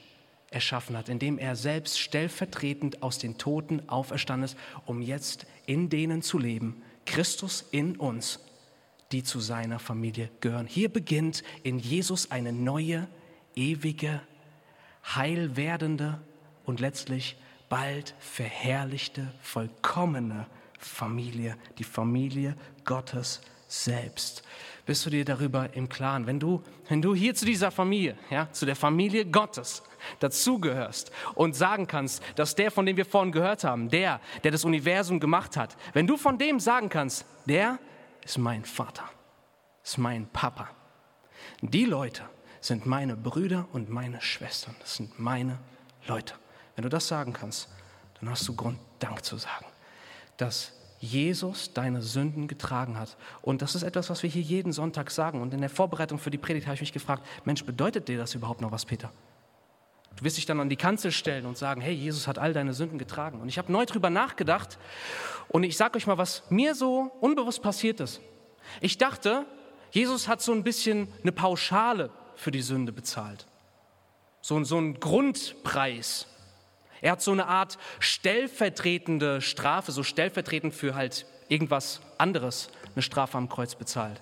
erschaffen 0.50 0.96
hat, 0.96 1.08
indem 1.08 1.38
er 1.38 1.56
selbst 1.56 1.98
stellvertretend 1.98 3.02
aus 3.02 3.18
den 3.18 3.38
Toten 3.38 3.88
auferstanden 3.88 4.44
ist, 4.44 4.56
um 4.86 5.02
jetzt 5.02 5.46
in 5.66 5.88
denen 5.88 6.22
zu 6.22 6.38
leben, 6.38 6.82
Christus 7.06 7.64
in 7.70 7.96
uns, 7.96 8.40
die 9.12 9.22
zu 9.22 9.40
seiner 9.40 9.78
Familie 9.78 10.30
gehören. 10.40 10.66
Hier 10.66 10.88
beginnt 10.88 11.42
in 11.62 11.78
Jesus 11.78 12.30
eine 12.30 12.52
neue, 12.52 13.08
ewige, 13.54 14.20
heilwerdende 15.04 16.20
und 16.64 16.80
letztlich 16.80 17.36
bald 17.68 18.14
verherrlichte, 18.18 19.32
vollkommene 19.40 20.46
Familie, 20.78 21.56
die 21.78 21.84
Familie 21.84 22.56
Gottes 22.84 23.40
selbst. 23.66 24.42
Bist 24.84 25.06
du 25.06 25.10
dir 25.10 25.24
darüber 25.24 25.74
im 25.74 25.88
Klaren? 25.88 26.26
Wenn 26.26 26.38
du, 26.38 26.62
wenn 26.88 27.00
du 27.00 27.14
hier 27.14 27.34
zu 27.34 27.46
dieser 27.46 27.70
Familie, 27.70 28.16
ja, 28.30 28.50
zu 28.52 28.66
der 28.66 28.76
Familie 28.76 29.24
Gottes 29.24 29.82
dazugehörst 30.18 31.12
und 31.34 31.54
sagen 31.54 31.86
kannst, 31.86 32.22
dass 32.34 32.54
der, 32.54 32.70
von 32.70 32.84
dem 32.84 32.96
wir 32.96 33.06
vorhin 33.06 33.32
gehört 33.32 33.64
haben, 33.64 33.88
der, 33.88 34.20
der 34.42 34.50
das 34.50 34.64
Universum 34.64 35.20
gemacht 35.20 35.56
hat, 35.56 35.76
wenn 35.92 36.06
du 36.06 36.16
von 36.16 36.36
dem 36.36 36.60
sagen 36.60 36.88
kannst, 36.88 37.24
der 37.46 37.78
ist 38.24 38.38
mein 38.38 38.64
Vater, 38.64 39.08
ist 39.82 39.98
mein 39.98 40.26
Papa. 40.26 40.68
Die 41.60 41.84
Leute 41.84 42.24
sind 42.62 42.86
meine 42.86 43.16
Brüder 43.16 43.66
und 43.72 43.90
meine 43.90 44.20
Schwestern, 44.22 44.74
das 44.80 44.96
sind 44.96 45.18
meine 45.18 45.58
Leute. 46.06 46.34
Wenn 46.76 46.84
du 46.84 46.88
das 46.88 47.08
sagen 47.08 47.32
kannst, 47.32 47.68
dann 48.18 48.30
hast 48.30 48.48
du 48.48 48.54
Grund, 48.54 48.78
Dank 49.00 49.24
zu 49.24 49.36
sagen, 49.36 49.66
dass 50.36 50.72
Jesus 51.00 51.74
deine 51.74 52.00
Sünden 52.00 52.46
getragen 52.46 52.96
hat. 52.96 53.16
Und 53.42 53.60
das 53.60 53.74
ist 53.74 53.82
etwas, 53.82 54.08
was 54.08 54.22
wir 54.22 54.30
hier 54.30 54.42
jeden 54.42 54.72
Sonntag 54.72 55.10
sagen. 55.10 55.42
Und 55.42 55.52
in 55.52 55.60
der 55.60 55.68
Vorbereitung 55.68 56.20
für 56.20 56.30
die 56.30 56.38
Predigt 56.38 56.66
habe 56.66 56.76
ich 56.76 56.80
mich 56.80 56.92
gefragt, 56.92 57.26
Mensch, 57.44 57.64
bedeutet 57.64 58.06
dir 58.06 58.16
das 58.16 58.36
überhaupt 58.36 58.60
noch 58.60 58.70
was, 58.70 58.86
Peter? 58.86 59.10
Du 60.14 60.24
wirst 60.24 60.36
dich 60.36 60.46
dann 60.46 60.60
an 60.60 60.68
die 60.68 60.76
Kanzel 60.76 61.10
stellen 61.10 61.46
und 61.46 61.58
sagen, 61.58 61.80
hey, 61.80 61.92
Jesus 61.92 62.28
hat 62.28 62.38
all 62.38 62.52
deine 62.52 62.74
Sünden 62.74 62.98
getragen. 62.98 63.40
Und 63.40 63.48
ich 63.48 63.58
habe 63.58 63.72
neu 63.72 63.84
drüber 63.84 64.10
nachgedacht 64.10 64.78
und 65.48 65.64
ich 65.64 65.76
sage 65.76 65.96
euch 65.96 66.06
mal, 66.06 66.18
was 66.18 66.44
mir 66.50 66.76
so 66.76 67.10
unbewusst 67.20 67.60
passiert 67.60 67.98
ist. 67.98 68.20
Ich 68.80 68.96
dachte, 68.98 69.44
Jesus 69.90 70.28
hat 70.28 70.40
so 70.40 70.52
ein 70.52 70.62
bisschen 70.62 71.08
eine 71.22 71.32
Pauschale 71.32 72.10
für 72.42 72.50
die 72.50 72.62
Sünde 72.62 72.92
bezahlt. 72.92 73.46
So, 74.40 74.62
so 74.64 74.78
ein 74.78 74.98
Grundpreis. 74.98 76.26
Er 77.00 77.12
hat 77.12 77.22
so 77.22 77.32
eine 77.32 77.46
Art 77.46 77.78
stellvertretende 78.00 79.40
Strafe, 79.40 79.92
so 79.92 80.02
stellvertretend 80.02 80.74
für 80.74 80.94
halt 80.94 81.26
irgendwas 81.48 82.00
anderes, 82.18 82.68
eine 82.94 83.02
Strafe 83.02 83.38
am 83.38 83.48
Kreuz 83.48 83.74
bezahlt. 83.74 84.20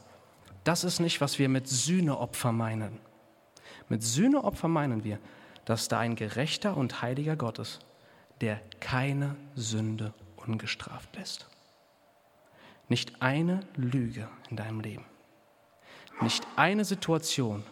Das 0.65 0.85
ist 0.85 1.01
nicht, 1.01 1.21
was 1.21 1.39
wir 1.39 1.49
mit 1.49 1.69
Sühneopfer 1.69 2.53
meinen. 2.53 3.01
Mit 3.89 4.03
Sühneopfer 4.03 4.69
meinen 4.69 5.05
wir, 5.05 5.19
dass 5.65 5.89
da 5.89 5.99
ein 5.99 6.17
gerechter 6.17 6.77
und 6.77 7.03
heiliger 7.03 7.37
Gott 7.37 7.59
ist, 7.59 7.81
der 8.41 8.61
keine 8.81 9.37
Sünde 9.55 10.13
ungestraft 10.37 11.17
lässt. 11.17 11.49
Nicht 12.89 13.23
eine 13.23 13.61
Lüge 13.77 14.29
in 14.51 14.57
deinem 14.57 14.81
Leben. 14.81 15.05
Nicht 16.21 16.47
eine 16.57 16.85
Situation, 16.85 17.65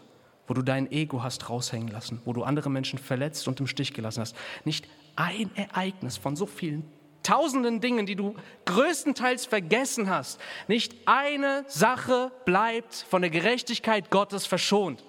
wo 0.49 0.55
du 0.55 0.63
dein 0.63 0.91
Ego 0.91 1.23
hast 1.23 1.49
raushängen 1.49 1.89
lassen, 1.89 2.21
wo 2.25 2.33
du 2.33 2.43
andere 2.43 2.71
Menschen 2.71 2.99
verletzt 2.99 3.47
und 3.47 3.61
im 3.61 3.67
Stich 3.67 3.93
gelassen 3.93 4.23
hast. 4.23 4.35
Nicht 4.65 4.89
ein 5.15 5.55
Ereignis 5.55 6.17
von 6.17 6.35
so 6.35 6.47
vielen 6.47 6.91
tausenden 7.23 7.81
Dingen, 7.81 8.07
die 8.07 8.17
du 8.17 8.35
größtenteils 8.65 9.45
vergessen 9.45 10.09
hast. 10.09 10.41
Nicht 10.67 10.97
eine 11.07 11.65
Sache 11.69 12.33
bleibt 12.47 12.95
von 12.95 13.21
der 13.21 13.31
Gerechtigkeit 13.31 14.11
Gottes 14.11 14.47
verschont. 14.47 15.05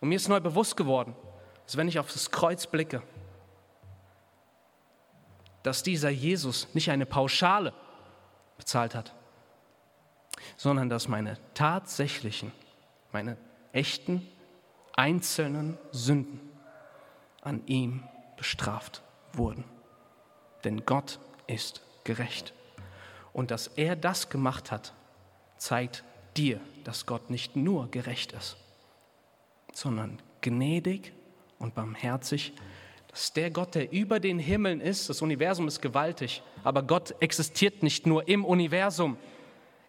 Und 0.00 0.10
mir 0.10 0.16
ist 0.16 0.28
neu 0.28 0.40
bewusst 0.40 0.76
geworden, 0.76 1.16
dass 1.64 1.76
wenn 1.76 1.88
ich 1.88 1.98
auf 1.98 2.12
das 2.12 2.30
Kreuz 2.30 2.66
blicke, 2.68 3.02
dass 5.64 5.82
dieser 5.82 6.10
Jesus 6.10 6.68
nicht 6.74 6.90
eine 6.92 7.06
Pauschale 7.06 7.72
bezahlt 8.56 8.94
hat, 8.94 9.12
sondern 10.56 10.88
dass 10.88 11.08
meine 11.08 11.38
tatsächlichen, 11.54 12.52
meine 13.10 13.36
echten 13.72 14.28
einzelnen 14.96 15.78
Sünden 15.92 16.40
an 17.42 17.62
ihm 17.66 18.02
bestraft 18.36 19.02
wurden. 19.32 19.64
Denn 20.64 20.84
Gott 20.84 21.20
ist 21.46 21.82
gerecht. 22.04 22.52
Und 23.32 23.50
dass 23.50 23.68
er 23.68 23.94
das 23.94 24.30
gemacht 24.30 24.72
hat, 24.72 24.94
zeigt 25.58 26.02
dir, 26.36 26.60
dass 26.84 27.06
Gott 27.06 27.30
nicht 27.30 27.56
nur 27.56 27.90
gerecht 27.90 28.32
ist, 28.32 28.56
sondern 29.72 30.18
gnädig 30.40 31.12
und 31.58 31.74
barmherzig, 31.74 32.52
dass 33.08 33.32
der 33.32 33.50
Gott, 33.50 33.74
der 33.74 33.92
über 33.92 34.20
den 34.20 34.38
Himmeln 34.38 34.80
ist, 34.80 35.08
das 35.08 35.22
Universum 35.22 35.68
ist 35.68 35.80
gewaltig, 35.80 36.42
aber 36.64 36.82
Gott 36.82 37.14
existiert 37.20 37.82
nicht 37.82 38.06
nur 38.06 38.28
im 38.28 38.44
Universum, 38.44 39.16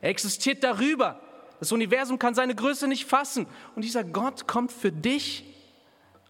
er 0.01 0.09
existiert 0.09 0.63
darüber. 0.63 1.19
Das 1.59 1.71
Universum 1.71 2.19
kann 2.19 2.35
seine 2.35 2.55
Größe 2.55 2.87
nicht 2.87 3.05
fassen. 3.05 3.47
Und 3.75 3.83
dieser 3.83 4.03
Gott 4.03 4.47
kommt 4.47 4.71
für 4.71 4.91
dich 4.91 5.43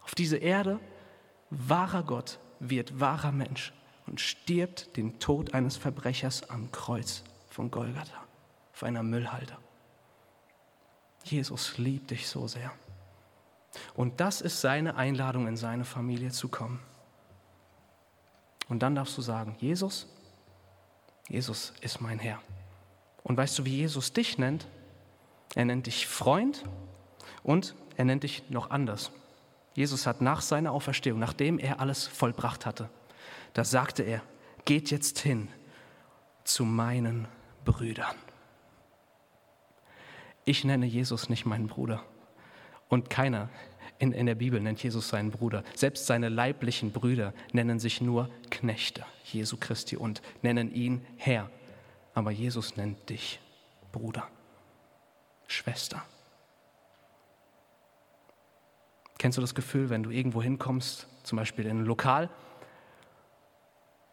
auf 0.03 0.15
diese 0.15 0.37
Erde. 0.37 0.79
Wahrer 1.49 2.03
Gott 2.03 2.39
wird 2.59 2.99
wahrer 2.99 3.31
Mensch 3.31 3.73
und 4.05 4.21
stirbt 4.21 4.95
den 4.97 5.19
Tod 5.19 5.53
eines 5.53 5.77
Verbrechers 5.77 6.49
am 6.49 6.71
Kreuz 6.71 7.23
von 7.49 7.71
Golgatha 7.71 8.23
auf 8.73 8.83
einer 8.83 9.03
Müllhalde. 9.03 9.57
Jesus 11.23 11.77
liebt 11.77 12.11
dich 12.11 12.27
so 12.27 12.47
sehr. 12.47 12.71
Und 13.95 14.19
das 14.19 14.41
ist 14.41 14.61
seine 14.61 14.95
Einladung, 14.95 15.47
in 15.47 15.57
seine 15.57 15.83
Familie 15.83 16.31
zu 16.31 16.47
kommen. 16.47 16.79
Und 18.69 18.83
dann 18.83 18.95
darfst 18.95 19.17
du 19.17 19.21
sagen, 19.21 19.55
Jesus, 19.59 20.07
Jesus 21.27 21.73
ist 21.81 22.01
mein 22.01 22.19
Herr. 22.19 22.41
Und 23.23 23.37
weißt 23.37 23.59
du, 23.59 23.65
wie 23.65 23.77
Jesus 23.77 24.13
dich 24.13 24.37
nennt? 24.37 24.67
Er 25.55 25.65
nennt 25.65 25.87
dich 25.87 26.07
Freund 26.07 26.63
und 27.43 27.75
er 27.95 28.05
nennt 28.05 28.23
dich 28.23 28.49
noch 28.49 28.69
anders. 28.69 29.11
Jesus 29.73 30.07
hat 30.07 30.21
nach 30.21 30.41
seiner 30.41 30.71
Auferstehung, 30.71 31.19
nachdem 31.19 31.59
er 31.59 31.79
alles 31.79 32.07
vollbracht 32.07 32.65
hatte, 32.65 32.89
da 33.53 33.63
sagte 33.63 34.03
er, 34.03 34.21
geht 34.65 34.91
jetzt 34.91 35.19
hin 35.19 35.49
zu 36.43 36.65
meinen 36.65 37.27
Brüdern. 37.63 38.15
Ich 40.45 40.63
nenne 40.63 40.85
Jesus 40.85 41.29
nicht 41.29 41.45
meinen 41.45 41.67
Bruder. 41.67 42.03
Und 42.87 43.09
keiner 43.09 43.49
in, 43.99 44.13
in 44.13 44.25
der 44.25 44.35
Bibel 44.35 44.59
nennt 44.59 44.81
Jesus 44.81 45.09
seinen 45.09 45.31
Bruder. 45.31 45.63
Selbst 45.75 46.05
seine 46.05 46.29
leiblichen 46.29 46.91
Brüder 46.91 47.33
nennen 47.51 47.79
sich 47.79 47.99
nur 47.99 48.29
Knechte 48.49 49.05
Jesu 49.25 49.57
Christi 49.59 49.97
und 49.97 50.21
nennen 50.41 50.73
ihn 50.73 51.05
Herr. 51.17 51.49
Aber 52.13 52.31
Jesus 52.31 52.77
nennt 52.77 53.09
dich 53.09 53.39
Bruder. 53.91 54.27
Schwester. 55.47 56.03
Kennst 59.17 59.37
du 59.37 59.41
das 59.41 59.55
Gefühl, 59.55 59.89
wenn 59.89 60.03
du 60.03 60.11
irgendwo 60.11 60.43
hinkommst, 60.43 61.07
zum 61.23 61.37
Beispiel 61.37 61.65
in 61.65 61.79
ein 61.79 61.85
Lokal, 61.85 62.29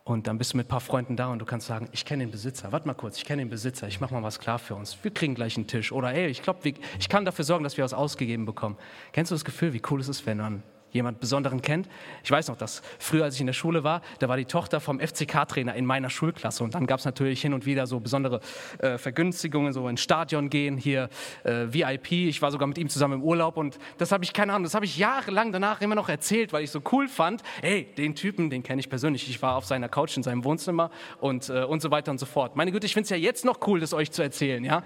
und 0.05 0.27
dann 0.27 0.37
bist 0.37 0.53
du 0.53 0.59
mit 0.59 0.67
ein 0.67 0.69
paar 0.69 0.81
Freunden 0.81 1.17
da 1.17 1.29
und 1.29 1.39
du 1.39 1.47
kannst 1.47 1.67
sagen, 1.67 1.89
ich 1.93 2.05
kenne 2.05 2.25
den 2.25 2.31
Besitzer. 2.31 2.73
Warte 2.73 2.87
mal 2.87 2.93
kurz, 2.93 3.17
ich 3.17 3.25
kenne 3.25 3.41
den 3.41 3.49
Besitzer. 3.49 3.89
Ich 3.89 4.01
mache 4.01 4.13
mal 4.13 4.23
was 4.23 4.39
klar 4.39 4.59
für 4.59 4.75
uns. 4.75 4.99
Wir 5.03 5.11
kriegen 5.11 5.35
gleich 5.35 5.57
einen 5.57 5.67
Tisch. 5.67 5.93
Oder 5.93 6.13
ey, 6.13 6.27
ich 6.27 6.43
glaube, 6.43 6.61
ich 6.99 7.09
kann 7.09 7.25
dafür 7.25 7.45
sorgen, 7.45 7.65
dass 7.65 7.79
wir 7.79 7.85
was 7.85 7.95
ausgegeben 7.95 8.45
bekommen. 8.45 8.77
Kennst 9.13 9.31
du 9.31 9.35
das 9.35 9.47
Gefühl, 9.47 9.73
wie 9.73 9.81
cool 9.91 10.01
es 10.01 10.09
ist, 10.09 10.27
wenn 10.27 10.37
man 10.37 10.63
jemand 10.95 11.21
Besonderen 11.21 11.61
kennt. 11.61 11.89
Ich 12.23 12.31
weiß 12.31 12.49
noch, 12.49 12.57
dass 12.57 12.81
früher, 12.99 13.25
als 13.25 13.35
ich 13.35 13.41
in 13.41 13.47
der 13.47 13.53
Schule 13.53 13.85
war, 13.85 14.01
da 14.21 14.29
war 14.29 14.37
die 14.37 14.45
Tochter 14.45 14.81
vom 14.81 15.01
FCK-Trainer 15.01 15.75
in 15.75 15.85
meiner 15.85 16.09
Schulklasse 16.09 16.63
und 16.63 16.75
dann 16.75 16.87
gab 16.87 17.01
es 17.01 17.05
natürlich 17.05 17.43
hin 17.43 17.53
und 17.53 17.67
wieder 17.67 17.87
so 17.87 18.01
besondere 18.01 18.41
äh, 18.79 18.97
Vergünstigungen, 18.97 19.73
so 19.73 19.89
ins 19.89 20.01
Stadion 20.01 20.49
gehen, 20.51 20.79
hier 20.79 21.11
äh, 21.43 21.67
VIP. 21.69 22.13
Ich 22.13 22.41
war 22.41 22.53
sogar 22.53 22.69
mit 22.69 22.79
ihm 22.79 22.89
zusammen 22.89 23.15
im 23.15 23.23
Urlaub 23.23 23.57
und 23.57 23.79
das 23.99 24.13
habe 24.13 24.25
ich, 24.25 24.33
keine 24.33 24.53
Ahnung, 24.53 24.63
das 24.63 24.75
habe 24.75 24.85
ich 24.85 24.97
jahrelang 24.97 25.51
danach 25.51 25.81
immer 25.81 25.97
noch 25.97 26.09
erzählt, 26.09 26.53
weil 26.53 26.63
ich 26.63 26.71
so 26.71 26.81
cool 26.93 27.09
fand. 27.09 27.43
Hey, 27.61 27.89
den 27.99 28.15
Typen, 28.15 28.49
den 28.49 28.63
kenne 28.63 28.81
ich 28.81 28.89
persönlich. 28.89 29.29
Ich 29.29 29.43
war 29.43 29.57
auf 29.57 29.65
seiner 29.65 29.89
Couch 29.89 30.17
in 30.17 30.23
seinem 30.23 30.45
Wohnzimmer 30.45 30.91
und, 31.21 31.49
äh, 31.49 31.65
und 31.65 31.83
so 31.83 31.91
weiter 31.91 32.13
und 32.13 32.19
so 32.19 32.27
fort. 32.27 32.55
Meine 32.55 32.71
Güte, 32.71 32.87
ich 32.87 32.95
finde 32.95 33.05
es 33.05 33.11
ja 33.11 33.17
jetzt 33.17 33.45
noch 33.45 33.67
cool, 33.67 33.81
das 33.81 33.93
euch 33.93 34.13
zu 34.13 34.23
erzählen, 34.23 34.65
ja. 34.65 34.85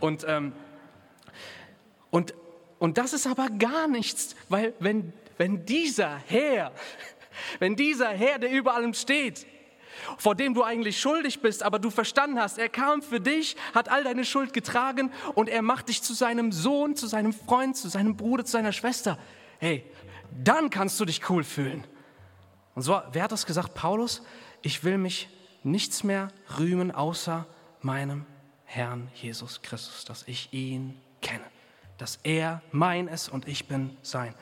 Und, 0.00 0.24
ähm, 0.26 0.52
und 2.10 2.34
und 2.80 2.96
das 2.96 3.12
ist 3.12 3.26
aber 3.26 3.48
gar 3.50 3.88
nichts, 3.88 4.34
weil 4.48 4.72
wenn 4.80 5.12
wenn 5.40 5.64
dieser 5.64 6.18
Herr 6.26 6.72
Wenn 7.58 7.76
dieser 7.76 8.08
Herr, 8.08 8.38
der 8.38 8.50
über 8.50 8.74
allem 8.74 8.94
steht, 8.94 9.46
vor 10.16 10.34
dem 10.34 10.54
du 10.54 10.62
eigentlich 10.62 11.00
schuldig 11.00 11.40
bist, 11.42 11.62
aber 11.62 11.78
du 11.78 11.90
verstanden 11.90 12.38
hast, 12.38 12.58
er 12.58 12.68
kam 12.68 13.02
für 13.02 13.20
dich, 13.20 13.56
hat 13.74 13.88
all 13.88 14.04
deine 14.04 14.24
Schuld 14.24 14.52
getragen 14.52 15.12
und 15.34 15.48
er 15.48 15.62
macht 15.62 15.88
dich 15.88 16.02
zu 16.02 16.14
seinem 16.14 16.52
Sohn, 16.52 16.96
zu 16.96 17.06
seinem 17.06 17.32
Freund, 17.32 17.76
zu 17.76 17.88
seinem 17.88 18.16
Bruder, 18.16 18.44
zu 18.44 18.52
seiner 18.52 18.72
Schwester. 18.72 19.18
Hey, 19.58 19.84
dann 20.42 20.70
kannst 20.70 20.98
du 21.00 21.04
dich 21.04 21.28
cool 21.28 21.44
fühlen. 21.44 21.84
Und 22.74 22.82
so, 22.82 23.00
wer 23.12 23.24
hat 23.24 23.32
das 23.32 23.46
gesagt? 23.46 23.74
Paulus, 23.74 24.22
ich 24.62 24.84
will 24.84 24.96
mich 24.96 25.28
nichts 25.62 26.02
mehr 26.02 26.28
rühmen 26.58 26.90
außer 26.90 27.46
meinem 27.82 28.24
Herrn 28.64 29.10
Jesus 29.14 29.60
Christus, 29.60 30.04
dass 30.04 30.22
ich 30.26 30.52
ihn 30.52 30.98
kenne, 31.20 31.44
dass 31.98 32.20
er 32.22 32.62
mein 32.70 33.08
ist 33.08 33.28
und 33.28 33.48
ich 33.48 33.66
bin 33.66 33.96
sein. 34.02 34.34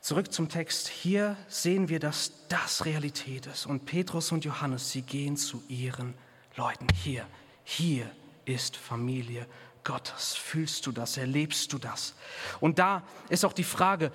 Zurück 0.00 0.32
zum 0.32 0.48
Text. 0.48 0.88
Hier 0.88 1.36
sehen 1.46 1.90
wir, 1.90 2.00
dass 2.00 2.32
das 2.48 2.86
Realität 2.86 3.44
ist. 3.44 3.66
Und 3.66 3.84
Petrus 3.84 4.32
und 4.32 4.46
Johannes, 4.46 4.90
sie 4.90 5.02
gehen 5.02 5.36
zu 5.36 5.62
ihren 5.68 6.14
Leuten. 6.56 6.86
Hier, 6.94 7.26
hier 7.64 8.10
ist 8.46 8.78
Familie 8.78 9.46
Gottes. 9.84 10.34
Fühlst 10.34 10.86
du 10.86 10.92
das? 10.92 11.18
Erlebst 11.18 11.70
du 11.74 11.78
das? 11.78 12.14
Und 12.60 12.78
da 12.78 13.02
ist 13.28 13.44
auch 13.44 13.52
die 13.52 13.62
Frage, 13.62 14.10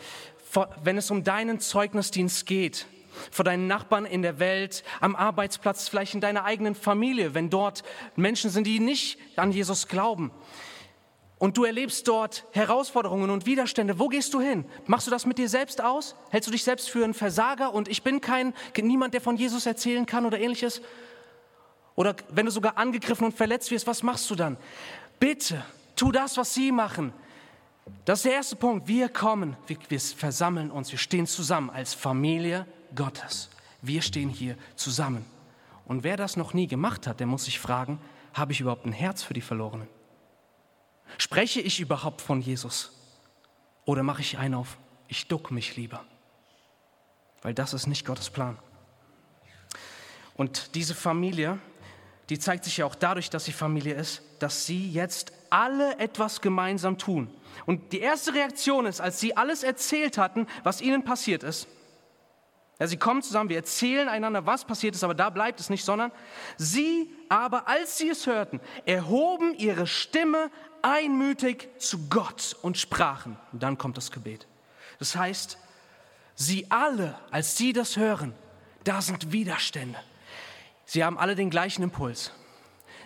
wenn 0.84 0.98
es 0.98 1.12
um 1.12 1.24
deinen 1.24 1.60
Zeugnisdienst 1.60 2.48
geht, 2.48 2.88
vor 3.30 3.46
deinen 3.46 3.68
Nachbarn 3.68 4.06
in 4.06 4.24
der 4.24 4.40
Welt, 4.40 4.84
am 5.02 5.16
Arbeitsplatz, 5.16 5.88
vielleicht 5.88 6.16
in 6.16 6.22
deiner 6.22 6.46
eigenen 6.46 6.74
Familie, 6.74 7.36
wenn 7.36 7.52
dort 7.52 7.84
Menschen 8.16 8.50
sind, 8.50 8.66
die 8.66 8.80
nicht 8.80 9.20
an 9.36 9.52
Jesus 9.52 9.88
glauben. 9.88 10.32
Und 11.46 11.58
du 11.58 11.64
erlebst 11.64 12.08
dort 12.08 12.44
Herausforderungen 12.54 13.30
und 13.30 13.46
Widerstände. 13.46 14.00
Wo 14.00 14.08
gehst 14.08 14.34
du 14.34 14.42
hin? 14.42 14.66
Machst 14.88 15.06
du 15.06 15.12
das 15.12 15.28
mit 15.28 15.38
dir 15.38 15.48
selbst 15.48 15.80
aus? 15.80 16.16
Hältst 16.32 16.48
du 16.48 16.52
dich 16.52 16.64
selbst 16.64 16.90
für 16.90 17.04
einen 17.04 17.14
Versager 17.14 17.72
und 17.72 17.88
ich 17.88 18.02
bin 18.02 18.20
kein 18.20 18.52
niemand, 18.76 19.14
der 19.14 19.22
von 19.22 19.38
Jesus 19.38 19.68
erzählen 19.68 20.08
kann 20.08 20.26
oder 20.26 20.40
ähnliches? 20.40 20.82
Oder 21.94 22.16
wenn 22.30 22.48
du 22.48 22.52
sogar 22.52 22.80
angegriffen 22.80 23.26
und 23.26 23.36
verletzt 23.36 23.70
wirst, 23.70 23.86
was 23.86 24.02
machst 24.02 24.28
du 24.32 24.34
dann? 24.34 24.58
Bitte, 25.20 25.64
tu 25.96 26.12
das, 26.12 26.36
was 26.36 26.52
sie 26.52 26.72
machen. 26.72 27.14
Das 28.06 28.22
ist 28.22 28.26
der 28.26 28.34
erste 28.34 28.56
Punkt. 28.56 28.88
Wir 28.88 29.08
kommen, 29.08 29.56
wir, 29.68 29.78
wir 29.88 30.00
versammeln 30.00 30.72
uns, 30.72 30.92
wir 30.92 30.98
stehen 30.98 31.28
zusammen 31.28 31.70
als 31.70 31.94
Familie 31.94 32.66
Gottes. 32.96 33.52
Wir 33.84 34.02
stehen 34.02 34.30
hier 34.30 34.58
zusammen. 34.76 35.24
Und 35.86 36.04
wer 36.04 36.18
das 36.18 36.38
noch 36.38 36.56
nie 36.56 36.66
gemacht 36.66 37.06
hat, 37.06 37.20
der 37.20 37.28
muss 37.28 37.46
sich 37.46 37.60
fragen, 37.60 38.00
habe 38.34 38.52
ich 38.52 38.62
überhaupt 38.62 38.88
ein 38.88 38.94
Herz 38.94 39.22
für 39.22 39.36
die 39.36 39.42
Verlorenen? 39.42 39.88
Spreche 41.18 41.62
ich 41.62 41.80
überhaupt 41.80 42.22
von 42.22 42.42
Jesus? 42.42 42.92
Oder 43.86 44.04
mache 44.04 44.22
ich 44.22 44.38
einen 44.38 44.56
auf, 44.56 44.78
ich 45.08 45.28
duck 45.28 45.52
mich 45.52 45.76
lieber? 45.76 46.04
Weil 47.42 47.54
das 47.54 47.74
ist 47.74 47.88
nicht 47.88 48.06
Gottes 48.06 48.30
Plan. 48.30 48.58
Und 50.36 50.76
diese 50.76 50.96
Familie, 50.96 51.60
die 52.30 52.40
zeigt 52.40 52.64
sich 52.64 52.78
ja 52.78 52.86
auch 52.86 52.96
dadurch, 52.96 53.30
dass 53.30 53.46
sie 53.46 53.54
Familie 53.54 53.94
ist, 53.94 54.22
dass 54.40 54.66
sie 54.66 54.90
jetzt 54.90 55.32
alle 55.50 55.98
etwas 56.00 56.42
gemeinsam 56.42 56.98
tun. 56.98 57.30
Und 57.66 57.94
die 57.94 58.00
erste 58.00 58.34
Reaktion 58.34 58.86
ist, 58.86 59.00
als 59.00 59.20
sie 59.20 59.38
alles 59.38 59.64
erzählt 59.64 60.18
hatten, 60.18 60.48
was 60.64 60.82
ihnen 60.82 61.04
passiert 61.04 61.44
ist, 61.44 61.68
ja, 62.80 62.88
sie 62.88 62.98
kommen 62.98 63.22
zusammen, 63.22 63.50
wir 63.50 63.56
erzählen 63.56 64.10
einander, 64.10 64.46
was 64.46 64.66
passiert 64.66 64.96
ist, 64.96 65.04
aber 65.04 65.14
da 65.14 65.30
bleibt 65.30 65.62
es 65.62 65.70
nicht, 65.70 65.86
sondern 65.86 66.12
sie 66.58 67.10
aber, 67.30 67.70
als 67.70 67.98
sie 67.98 68.10
es 68.10 68.28
hörten, 68.28 68.60
erhoben 68.86 69.54
ihre 69.54 69.88
Stimme 69.88 70.52
einmütig 70.82 71.70
zu 71.80 72.08
Gott 72.10 72.56
und 72.62 72.78
sprachen. 72.78 73.38
Und 73.52 73.64
dann 73.64 73.78
kommt 73.78 73.98
das 73.98 74.12
Gebet. 74.12 74.48
Das 75.00 75.16
heißt, 75.16 75.58
sie 76.36 76.70
alle, 76.70 77.18
als 77.32 77.58
sie 77.58 77.74
das 77.74 77.98
hören, 77.98 78.34
da 78.84 79.02
sind 79.02 79.32
Widerstände. 79.32 80.00
Sie 80.86 81.04
haben 81.04 81.18
alle 81.18 81.36
den 81.36 81.50
gleichen 81.50 81.84
Impuls. 81.84 82.32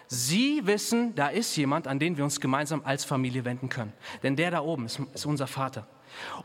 Sie 0.07 0.65
wissen, 0.65 1.13
da 1.15 1.27
ist 1.27 1.55
jemand, 1.55 1.87
an 1.87 1.99
den 1.99 2.17
wir 2.17 2.23
uns 2.23 2.41
gemeinsam 2.41 2.81
als 2.83 3.05
Familie 3.05 3.45
wenden 3.45 3.69
können. 3.69 3.93
Denn 4.23 4.35
der 4.35 4.51
da 4.51 4.61
oben 4.61 4.85
ist, 4.85 4.99
ist 5.13 5.25
unser 5.25 5.47
Vater. 5.47 5.87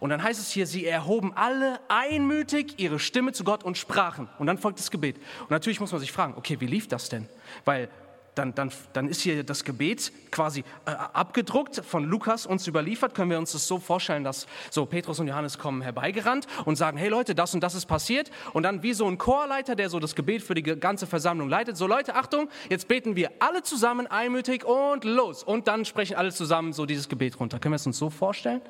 Und 0.00 0.10
dann 0.10 0.22
heißt 0.22 0.38
es 0.38 0.50
hier, 0.50 0.66
sie 0.66 0.86
erhoben 0.86 1.32
alle 1.34 1.80
einmütig 1.88 2.78
ihre 2.78 2.98
Stimme 2.98 3.32
zu 3.32 3.42
Gott 3.42 3.64
und 3.64 3.78
sprachen. 3.78 4.28
Und 4.38 4.46
dann 4.46 4.58
folgt 4.58 4.78
das 4.78 4.90
Gebet. 4.90 5.16
Und 5.40 5.50
natürlich 5.50 5.80
muss 5.80 5.92
man 5.92 6.00
sich 6.00 6.12
fragen, 6.12 6.34
okay, 6.36 6.60
wie 6.60 6.66
lief 6.66 6.88
das 6.88 7.08
denn? 7.08 7.26
Weil 7.64 7.88
dann, 8.34 8.54
dann, 8.54 8.70
dann 8.92 9.08
ist 9.08 9.20
hier 9.20 9.44
das 9.44 9.64
Gebet 9.64 10.12
quasi 10.30 10.64
äh, 10.86 10.90
abgedruckt, 10.90 11.82
von 11.84 12.04
Lukas 12.04 12.46
uns 12.46 12.66
überliefert. 12.66 13.14
Können 13.14 13.30
wir 13.30 13.38
uns 13.38 13.52
das 13.52 13.66
so 13.66 13.78
vorstellen, 13.78 14.24
dass 14.24 14.46
so 14.70 14.86
Petrus 14.86 15.20
und 15.20 15.28
Johannes 15.28 15.58
kommen 15.58 15.82
herbeigerannt 15.82 16.46
und 16.64 16.76
sagen, 16.76 16.98
hey 16.98 17.08
Leute, 17.08 17.34
das 17.34 17.54
und 17.54 17.60
das 17.60 17.74
ist 17.74 17.86
passiert. 17.86 18.30
Und 18.52 18.64
dann 18.64 18.82
wie 18.82 18.92
so 18.92 19.06
ein 19.06 19.18
Chorleiter, 19.18 19.76
der 19.76 19.88
so 19.88 20.00
das 20.00 20.14
Gebet 20.14 20.42
für 20.42 20.54
die 20.54 20.62
ganze 20.62 21.06
Versammlung 21.06 21.48
leitet. 21.48 21.76
So 21.76 21.86
Leute, 21.86 22.14
Achtung, 22.14 22.48
jetzt 22.68 22.88
beten 22.88 23.16
wir 23.16 23.30
alle 23.38 23.62
zusammen 23.62 24.06
einmütig 24.06 24.64
und 24.64 25.04
los. 25.04 25.42
Und 25.42 25.68
dann 25.68 25.84
sprechen 25.84 26.16
alle 26.16 26.32
zusammen 26.32 26.72
so 26.72 26.86
dieses 26.86 27.08
Gebet 27.08 27.38
runter. 27.38 27.58
Können 27.58 27.72
wir 27.72 27.76
es 27.76 27.86
uns 27.86 27.98
so 27.98 28.10
vorstellen? 28.10 28.60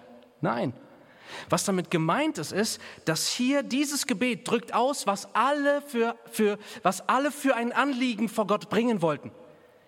Nein. 0.40 0.74
Was 1.48 1.64
damit 1.64 1.90
gemeint 1.90 2.38
ist, 2.38 2.52
ist, 2.52 2.80
dass 3.04 3.28
hier 3.28 3.62
dieses 3.62 4.06
Gebet 4.06 4.48
drückt 4.48 4.74
aus, 4.74 5.06
was 5.06 5.34
alle 5.34 5.82
für, 5.82 6.16
für, 6.30 6.58
was 6.82 7.08
alle 7.08 7.30
für 7.30 7.56
ein 7.56 7.72
Anliegen 7.72 8.28
vor 8.28 8.46
Gott 8.46 8.68
bringen 8.68 9.02
wollten. 9.02 9.32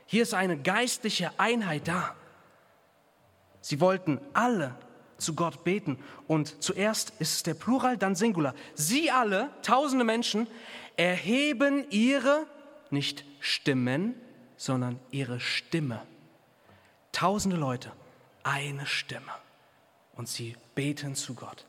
Hier 0.07 0.23
ist 0.23 0.35
eine 0.35 0.57
geistliche 0.57 1.31
Einheit 1.38 1.88
da. 1.88 2.14
Sie 3.61 3.81
wollten 3.81 4.21
alle 4.33 4.75
zu 5.19 5.35
Gott 5.35 5.64
beten. 5.64 5.99
Und 6.27 6.62
zuerst 6.62 7.11
ist 7.19 7.35
es 7.35 7.42
der 7.42 7.55
Plural, 7.55 7.97
dann 7.97 8.14
Singular. 8.14 8.55
Sie 8.75 9.11
alle, 9.11 9.51
tausende 9.62 10.05
Menschen, 10.05 10.47
erheben 10.97 11.85
ihre, 11.90 12.47
nicht 12.90 13.25
Stimmen, 13.40 14.14
sondern 14.57 14.99
ihre 15.11 15.40
Stimme. 15.40 16.03
Tausende 17.12 17.57
Leute, 17.57 17.92
eine 18.42 18.87
Stimme 18.87 19.33
und 20.14 20.29
sie 20.29 20.57
beten 20.75 21.14
zu 21.14 21.35
Gott. 21.35 21.66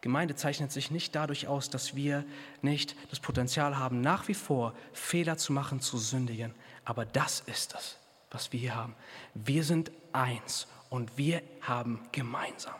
Gemeinde 0.00 0.36
zeichnet 0.36 0.70
sich 0.70 0.90
nicht 0.90 1.14
dadurch 1.14 1.48
aus, 1.48 1.70
dass 1.70 1.96
wir 1.96 2.24
nicht 2.62 2.94
das 3.10 3.18
Potenzial 3.18 3.78
haben, 3.78 4.00
nach 4.00 4.28
wie 4.28 4.34
vor 4.34 4.74
Fehler 4.92 5.36
zu 5.36 5.52
machen, 5.52 5.80
zu 5.80 5.98
sündigen. 5.98 6.54
Aber 6.86 7.04
das 7.04 7.40
ist 7.40 7.74
es, 7.74 7.98
was 8.30 8.52
wir 8.52 8.60
hier 8.60 8.74
haben. 8.74 8.94
Wir 9.34 9.64
sind 9.64 9.90
eins 10.12 10.68
und 10.88 11.18
wir 11.18 11.42
haben 11.60 12.00
gemeinsam 12.12 12.76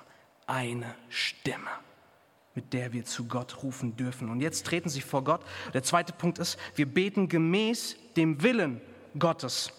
eine 0.46 0.94
Stimme, 1.10 1.70
mit 2.54 2.72
der 2.72 2.92
wir 2.92 3.04
zu 3.04 3.26
Gott 3.26 3.62
rufen 3.64 3.96
dürfen. 3.96 4.30
Und 4.30 4.40
jetzt 4.40 4.64
treten 4.64 4.88
sie 4.88 5.00
vor 5.00 5.24
Gott. 5.24 5.42
Der 5.74 5.82
zweite 5.82 6.12
Punkt 6.12 6.38
ist, 6.38 6.56
wir 6.76 6.86
beten 6.86 7.28
gemäß 7.28 7.96
dem 8.16 8.42
Willen 8.42 8.80
Gottes. 9.18 9.72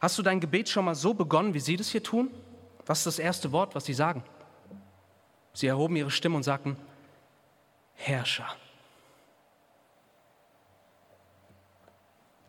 Hast 0.00 0.18
du 0.18 0.22
dein 0.22 0.38
Gebet 0.38 0.68
schon 0.68 0.84
mal 0.84 0.94
so 0.94 1.14
begonnen, 1.14 1.54
wie 1.54 1.60
sie 1.60 1.76
das 1.76 1.88
hier 1.88 2.02
tun? 2.02 2.30
Was 2.84 2.98
ist 2.98 3.06
das 3.06 3.18
erste 3.18 3.52
Wort, 3.52 3.74
was 3.74 3.86
sie 3.86 3.94
sagen? 3.94 4.22
Sie 5.54 5.66
erhoben 5.66 5.96
ihre 5.96 6.10
Stimme 6.10 6.36
und 6.36 6.42
sagten, 6.42 6.76
Herrscher. 7.94 8.54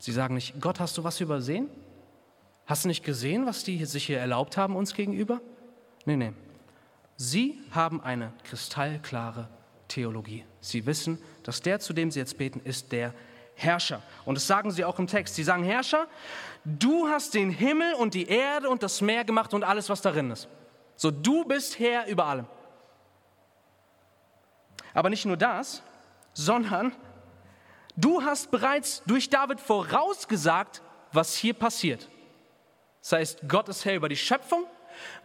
Sie 0.01 0.11
sagen 0.11 0.33
nicht, 0.33 0.59
Gott, 0.59 0.79
hast 0.79 0.97
du 0.97 1.03
was 1.03 1.21
übersehen? 1.21 1.69
Hast 2.65 2.85
du 2.85 2.87
nicht 2.87 3.03
gesehen, 3.03 3.45
was 3.45 3.63
die 3.63 3.85
sich 3.85 4.07
hier 4.07 4.17
erlaubt 4.17 4.57
haben 4.57 4.75
uns 4.75 4.95
gegenüber? 4.95 5.41
Nee, 6.05 6.15
nee. 6.15 6.33
Sie 7.17 7.59
haben 7.69 8.01
eine 8.01 8.33
kristallklare 8.43 9.47
Theologie. 9.87 10.43
Sie 10.59 10.87
wissen, 10.87 11.19
dass 11.43 11.61
der, 11.61 11.79
zu 11.79 11.93
dem 11.93 12.09
sie 12.09 12.17
jetzt 12.17 12.39
beten, 12.39 12.61
ist 12.63 12.91
der 12.91 13.13
Herrscher. 13.53 14.01
Und 14.25 14.33
das 14.33 14.47
sagen 14.47 14.71
sie 14.71 14.83
auch 14.85 14.97
im 14.97 15.05
Text. 15.05 15.35
Sie 15.35 15.43
sagen, 15.43 15.63
Herrscher, 15.63 16.07
du 16.65 17.07
hast 17.07 17.35
den 17.35 17.51
Himmel 17.51 17.93
und 17.93 18.15
die 18.15 18.27
Erde 18.27 18.71
und 18.71 18.81
das 18.81 19.01
Meer 19.01 19.23
gemacht 19.23 19.53
und 19.53 19.63
alles, 19.63 19.87
was 19.87 20.01
darin 20.01 20.31
ist. 20.31 20.47
So, 20.95 21.11
du 21.11 21.45
bist 21.45 21.77
Herr 21.77 22.07
über 22.07 22.25
allem. 22.25 22.47
Aber 24.95 25.11
nicht 25.11 25.27
nur 25.27 25.37
das, 25.37 25.83
sondern 26.33 26.91
du 27.95 28.23
hast 28.23 28.51
bereits 28.51 29.03
durch 29.05 29.29
David 29.29 29.59
vorausgesagt, 29.59 30.81
was 31.13 31.35
hier 31.35 31.53
passiert. 31.53 32.09
Das 33.01 33.13
heißt, 33.13 33.39
Gott 33.47 33.69
ist 33.69 33.85
Herr 33.85 33.95
über 33.95 34.09
die 34.09 34.17
Schöpfung, 34.17 34.65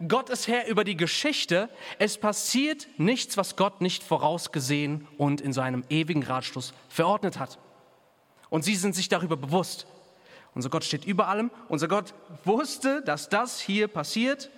Gott 0.07 0.29
ist 0.29 0.47
Herr 0.47 0.67
über 0.67 0.83
die 0.83 0.97
Geschichte. 0.97 1.69
Es 1.99 2.17
passiert 2.17 2.87
nichts, 2.97 3.37
was 3.37 3.55
Gott 3.55 3.81
nicht 3.81 4.03
vorausgesehen 4.03 5.07
und 5.17 5.41
in 5.41 5.53
seinem 5.53 5.83
ewigen 5.89 6.23
Ratschluss 6.23 6.73
verordnet 6.89 7.39
hat. 7.39 7.59
Und 8.49 8.63
sie 8.63 8.75
sind 8.75 8.95
sich 8.95 9.09
darüber 9.09 9.37
bewusst. 9.37 9.87
Unser 10.53 10.69
Gott 10.69 10.83
steht 10.83 11.05
über 11.05 11.27
allem. 11.27 11.51
Unser 11.67 11.87
Gott 11.87 12.13
wusste, 12.45 13.01
dass 13.03 13.29
das 13.29 13.59
hier 13.59 13.87
passiert. 13.87 14.49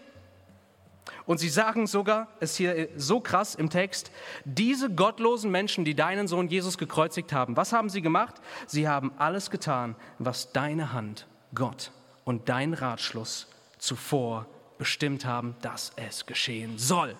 Und 1.26 1.39
sie 1.39 1.50
sagen 1.50 1.88
sogar, 1.88 2.28
es 2.39 2.56
hier 2.56 2.89
so 2.95 3.19
krass 3.19 3.56
im 3.56 3.69
Text, 3.69 4.12
diese 4.45 4.89
gottlosen 4.89 5.52
Menschen, 5.52 5.86
die 5.86 5.95
deinen 5.95 6.28
Sohn 6.28 6.48
Jesus 6.48 6.78
gekreuzigt 6.78 7.34
haben, 7.34 7.56
was 7.58 7.74
haben 7.74 7.89
sie 7.89 8.02
gemacht? 8.02 8.36
Sie 8.67 8.88
haben 8.88 9.12
alles 9.17 9.50
getan, 9.50 9.95
was 10.17 10.52
deine 10.52 10.93
Hand, 10.93 11.28
Gott 11.54 11.91
und 12.26 12.50
dein 12.50 12.74
Ratschluss 12.74 13.48
zuvor 13.78 14.45
bestimmt 14.78 15.26
haben, 15.26 15.56
dass 15.62 15.91
es 15.95 16.26
geschehen 16.26 16.78
soll. 16.78 17.15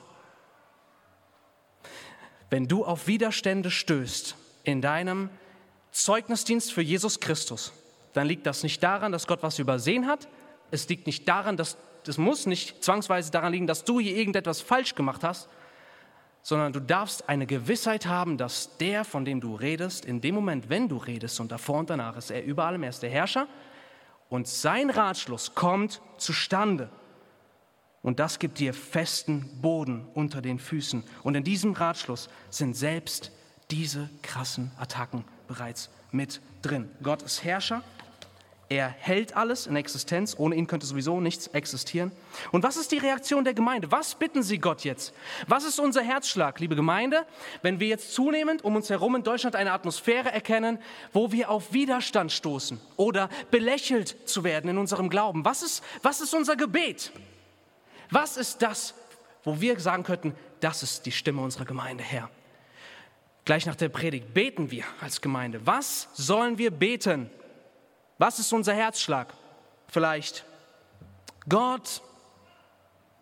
wenn 2.49 2.67
du 2.67 2.84
auf 2.84 3.08
Widerstände 3.08 3.69
stößt 3.71 4.36
in 4.63 4.82
deinem 4.82 5.30
Zeugnisdienst 5.91 6.73
für 6.73 6.82
Jesus 6.82 7.19
Christus, 7.19 7.73
dann 8.13 8.28
liegt 8.28 8.45
das 8.45 8.63
nicht 8.63 8.82
daran, 8.84 9.12
dass 9.12 9.28
Gott 9.28 9.43
was 9.43 9.60
übersehen 9.60 10.08
hat. 10.08 10.28
Es 10.71 10.88
liegt 10.89 11.08
nicht 11.08 11.28
daran, 11.28 11.58
dass 11.58 11.78
es 12.07 12.17
muss 12.17 12.45
nicht 12.45 12.83
zwangsweise 12.83 13.31
daran 13.31 13.51
liegen, 13.51 13.67
dass 13.67 13.83
du 13.83 13.99
hier 13.99 14.15
irgendetwas 14.15 14.62
falsch 14.62 14.95
gemacht 14.95 15.23
hast, 15.23 15.49
sondern 16.41 16.73
du 16.73 16.79
darfst 16.79 17.27
eine 17.27 17.45
Gewissheit 17.45 18.05
haben, 18.05 18.38
dass 18.38 18.77
der, 18.77 19.03
von 19.03 19.25
dem 19.25 19.41
du 19.41 19.55
redest, 19.55 20.05
in 20.05 20.21
dem 20.21 20.35
Moment, 20.35 20.69
wenn 20.69 20.88
du 20.88 20.97
redest 20.97 21.39
und 21.39 21.51
davor 21.51 21.79
und 21.79 21.89
danach 21.89 22.15
ist 22.17 22.31
er 22.31 22.43
über 22.43 22.65
allem, 22.65 22.83
er 22.83 22.89
ist 22.89 23.03
der 23.03 23.09
Herrscher 23.09 23.47
und 24.29 24.47
sein 24.47 24.89
Ratschluss 24.89 25.55
kommt 25.55 26.01
zustande. 26.17 26.89
Und 28.01 28.19
das 28.19 28.39
gibt 28.39 28.59
dir 28.59 28.73
festen 28.73 29.62
Boden 29.62 30.07
unter 30.13 30.41
den 30.41 30.57
Füßen. 30.57 31.03
Und 31.23 31.35
in 31.35 31.43
diesem 31.43 31.73
Ratschluss 31.73 32.29
sind 32.49 32.77
selbst 32.77 33.31
diese 33.71 34.09
krassen 34.21 34.71
Attacken 34.79 35.25
bereits 35.47 35.89
mit 36.12 36.41
drin. 36.62 36.89
Gott 37.03 37.21
ist 37.21 37.43
Herrscher 37.43 37.83
er 38.69 38.88
hält 38.88 39.36
alles 39.36 39.65
in 39.65 39.75
Existenz. 39.75 40.36
Ohne 40.38 40.55
ihn 40.55 40.67
könnte 40.67 40.86
sowieso 40.86 41.19
nichts 41.19 41.47
existieren. 41.47 42.12
Und 42.51 42.62
was 42.62 42.77
ist 42.77 42.91
die 42.91 42.99
Reaktion 42.99 43.43
der 43.43 43.55
Gemeinde? 43.55 43.91
Was 43.91 44.13
bitten 44.13 44.43
Sie 44.43 44.60
Gott 44.60 44.84
jetzt? 44.84 45.12
Was 45.47 45.65
ist 45.65 45.79
unser 45.79 46.03
Herzschlag, 46.03 46.60
liebe 46.60 46.75
Gemeinde, 46.75 47.25
wenn 47.63 47.79
wir 47.79 47.88
jetzt 47.88 48.13
zunehmend 48.13 48.63
um 48.63 48.75
uns 48.75 48.91
herum 48.91 49.15
in 49.15 49.23
Deutschland 49.23 49.55
eine 49.55 49.71
Atmosphäre 49.71 50.32
erkennen, 50.32 50.77
wo 51.13 51.32
wir 51.32 51.49
auf 51.49 51.73
Widerstand 51.73 52.32
stoßen 52.32 52.79
oder 52.95 53.29
belächelt 53.49 54.29
zu 54.29 54.43
werden 54.43 54.69
in 54.69 54.77
unserem 54.77 55.10
Glauben? 55.10 55.45
Was 55.45 55.63
ist, 55.63 55.84
was 56.03 56.21
ist 56.21 56.36
unser 56.36 56.55
Gebet? 56.55 57.12
Was 58.12 58.38
ist 58.38 58.62
das, 58.62 58.93
wo 59.43 59.60
wir 59.60 59.79
sagen 59.79 60.03
könnten, 60.03 60.36
das 60.60 60.84
ist 60.84 61.08
die 61.08 61.12
Stimme 61.12 61.41
unserer 61.41 61.65
Gemeinde, 61.65 62.03
Herr? 62.03 62.29
Gleich 63.45 63.65
nach 63.65 63.75
der 63.75 63.89
Predigt 63.89 64.36
beten 64.36 64.69
wir 64.69 64.84
als 65.01 65.21
Gemeinde. 65.21 65.65
Was 65.65 66.10
sollen 66.13 66.60
wir 66.60 66.69
beten? 66.69 67.32
Was 68.19 68.38
ist 68.38 68.53
unser 68.53 68.73
Herzschlag? 68.73 69.34
Vielleicht 69.88 70.45
Gott. 71.47 72.01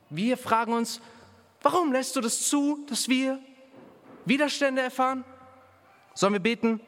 Wir 0.09 0.37
fragen 0.37 0.73
uns, 0.73 0.99
warum 1.61 1.93
lässt 1.93 2.15
du 2.15 2.21
das 2.21 2.49
zu, 2.49 2.85
dass 2.89 3.07
wir 3.07 3.39
Widerstände 4.25 4.81
erfahren? 4.81 5.23
Sollen 6.13 6.33
wir 6.33 6.39
beten, 6.39 6.81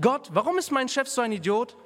Gott, 0.00 0.28
warum 0.32 0.58
ist 0.58 0.70
mein 0.70 0.88
Chef 0.88 1.08
so 1.08 1.22
ein 1.22 1.32
Idiot? 1.32 1.76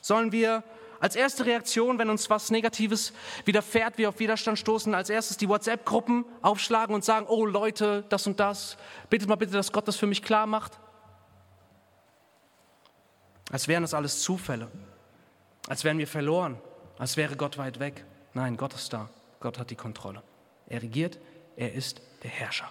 Sollen 0.00 0.32
wir 0.32 0.64
als 0.98 1.16
erste 1.16 1.46
Reaktion, 1.46 1.98
wenn 1.98 2.10
uns 2.10 2.28
was 2.30 2.50
Negatives 2.50 3.12
widerfährt, 3.44 3.96
wir 3.98 4.08
auf 4.08 4.18
Widerstand 4.18 4.58
stoßen, 4.58 4.94
als 4.94 5.08
erstes 5.08 5.36
die 5.36 5.48
WhatsApp-Gruppen 5.48 6.24
aufschlagen 6.42 6.94
und 6.94 7.04
sagen, 7.04 7.26
oh 7.28 7.46
Leute, 7.46 8.04
das 8.08 8.26
und 8.26 8.40
das, 8.40 8.76
bittet 9.08 9.28
mal 9.28 9.36
bitte, 9.36 9.52
dass 9.52 9.70
Gott 9.70 9.86
das 9.86 9.96
für 9.96 10.06
mich 10.06 10.22
klar 10.22 10.46
macht? 10.46 10.80
Als 13.50 13.68
wären 13.68 13.82
das 13.82 13.94
alles 13.94 14.22
Zufälle, 14.22 14.70
als 15.68 15.84
wären 15.84 15.98
wir 15.98 16.06
verloren, 16.06 16.58
als 16.98 17.16
wäre 17.16 17.36
Gott 17.36 17.58
weit 17.58 17.78
weg. 17.78 18.04
Nein, 18.32 18.56
Gott 18.56 18.74
ist 18.74 18.92
da. 18.92 19.08
Gott 19.40 19.58
hat 19.58 19.70
die 19.70 19.76
Kontrolle. 19.76 20.22
Er 20.66 20.82
regiert, 20.82 21.18
er 21.56 21.72
ist 21.72 22.00
der 22.22 22.30
Herrscher. 22.30 22.70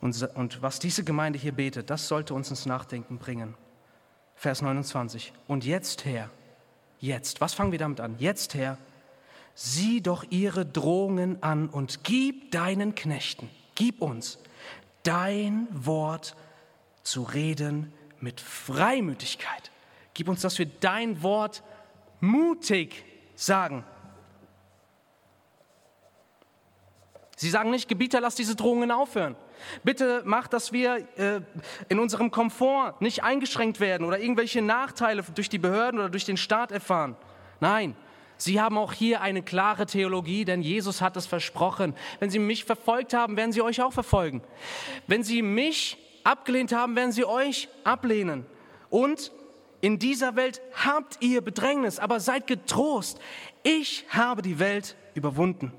Und, 0.00 0.22
und 0.34 0.62
was 0.62 0.78
diese 0.78 1.04
Gemeinde 1.04 1.38
hier 1.38 1.52
betet, 1.52 1.90
das 1.90 2.06
sollte 2.06 2.34
uns 2.34 2.50
ins 2.50 2.66
Nachdenken 2.66 3.18
bringen. 3.18 3.54
Vers 4.34 4.62
29. 4.62 5.32
Und 5.48 5.64
jetzt, 5.64 6.04
Herr, 6.04 6.30
jetzt, 7.00 7.40
was 7.40 7.54
fangen 7.54 7.72
wir 7.72 7.78
damit 7.78 8.00
an? 8.00 8.16
Jetzt, 8.18 8.54
Herr, 8.54 8.78
sieh 9.54 10.02
doch 10.02 10.24
ihre 10.30 10.66
Drohungen 10.66 11.42
an 11.42 11.68
und 11.68 12.04
gib 12.04 12.52
deinen 12.52 12.94
Knechten, 12.94 13.50
gib 13.74 14.02
uns 14.02 14.38
dein 15.02 15.66
Wort 15.72 16.36
zu 17.06 17.22
reden 17.22 17.92
mit 18.20 18.40
Freimütigkeit. 18.40 19.70
Gib 20.12 20.28
uns, 20.28 20.40
dass 20.40 20.58
wir 20.58 20.66
dein 20.66 21.22
Wort 21.22 21.62
mutig 22.20 23.04
sagen. 23.36 23.84
Sie 27.36 27.50
sagen 27.50 27.70
nicht, 27.70 27.88
Gebieter, 27.88 28.20
lass 28.20 28.34
diese 28.34 28.56
Drohungen 28.56 28.90
aufhören. 28.90 29.36
Bitte 29.84 30.22
mach, 30.24 30.48
dass 30.48 30.72
wir 30.72 31.06
äh, 31.16 31.40
in 31.88 31.98
unserem 31.98 32.30
Komfort 32.30 33.00
nicht 33.00 33.22
eingeschränkt 33.22 33.78
werden 33.78 34.06
oder 34.06 34.18
irgendwelche 34.18 34.62
Nachteile 34.62 35.22
durch 35.34 35.48
die 35.48 35.58
Behörden 35.58 36.00
oder 36.00 36.08
durch 36.08 36.24
den 36.24 36.36
Staat 36.36 36.72
erfahren. 36.72 37.16
Nein, 37.60 37.94
Sie 38.38 38.60
haben 38.60 38.76
auch 38.76 38.92
hier 38.92 39.20
eine 39.20 39.42
klare 39.42 39.86
Theologie, 39.86 40.44
denn 40.44 40.60
Jesus 40.60 41.00
hat 41.00 41.16
es 41.16 41.26
versprochen. 41.26 41.94
Wenn 42.18 42.30
Sie 42.30 42.38
mich 42.38 42.64
verfolgt 42.64 43.14
haben, 43.14 43.36
werden 43.36 43.52
Sie 43.52 43.62
euch 43.62 43.80
auch 43.80 43.92
verfolgen. 43.92 44.42
Wenn 45.06 45.22
Sie 45.22 45.42
mich 45.42 45.98
abgelehnt 46.26 46.72
haben, 46.72 46.96
werden 46.96 47.12
sie 47.12 47.24
euch 47.24 47.68
ablehnen. 47.84 48.44
Und 48.90 49.32
in 49.80 49.98
dieser 49.98 50.36
Welt 50.36 50.60
habt 50.74 51.18
ihr 51.22 51.40
Bedrängnis, 51.40 51.98
aber 51.98 52.20
seid 52.20 52.46
getrost. 52.46 53.20
Ich 53.62 54.04
habe 54.08 54.42
die 54.42 54.58
Welt 54.58 54.96
überwunden. 55.14 55.72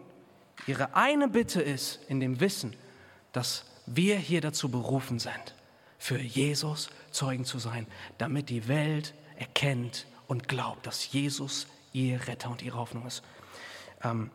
Ihre 0.65 0.95
eine 0.95 1.27
Bitte 1.27 1.61
ist 1.61 1.99
in 2.07 2.19
dem 2.19 2.39
Wissen, 2.39 2.75
dass 3.31 3.65
wir 3.85 4.17
hier 4.17 4.41
dazu 4.41 4.69
berufen 4.69 5.19
sind, 5.19 5.55
für 5.97 6.17
Jesus 6.17 6.89
Zeugen 7.11 7.45
zu 7.45 7.59
sein, 7.59 7.87
damit 8.17 8.49
die 8.49 8.67
Welt 8.67 9.13
erkennt 9.37 10.07
und 10.27 10.47
glaubt, 10.47 10.85
dass 10.85 11.11
Jesus 11.11 11.67
ihr 11.93 12.27
Retter 12.27 12.49
und 12.49 12.61
ihre 12.61 12.77
Hoffnung 12.77 13.05
ist. 13.07 13.23
Ähm, 14.03 14.29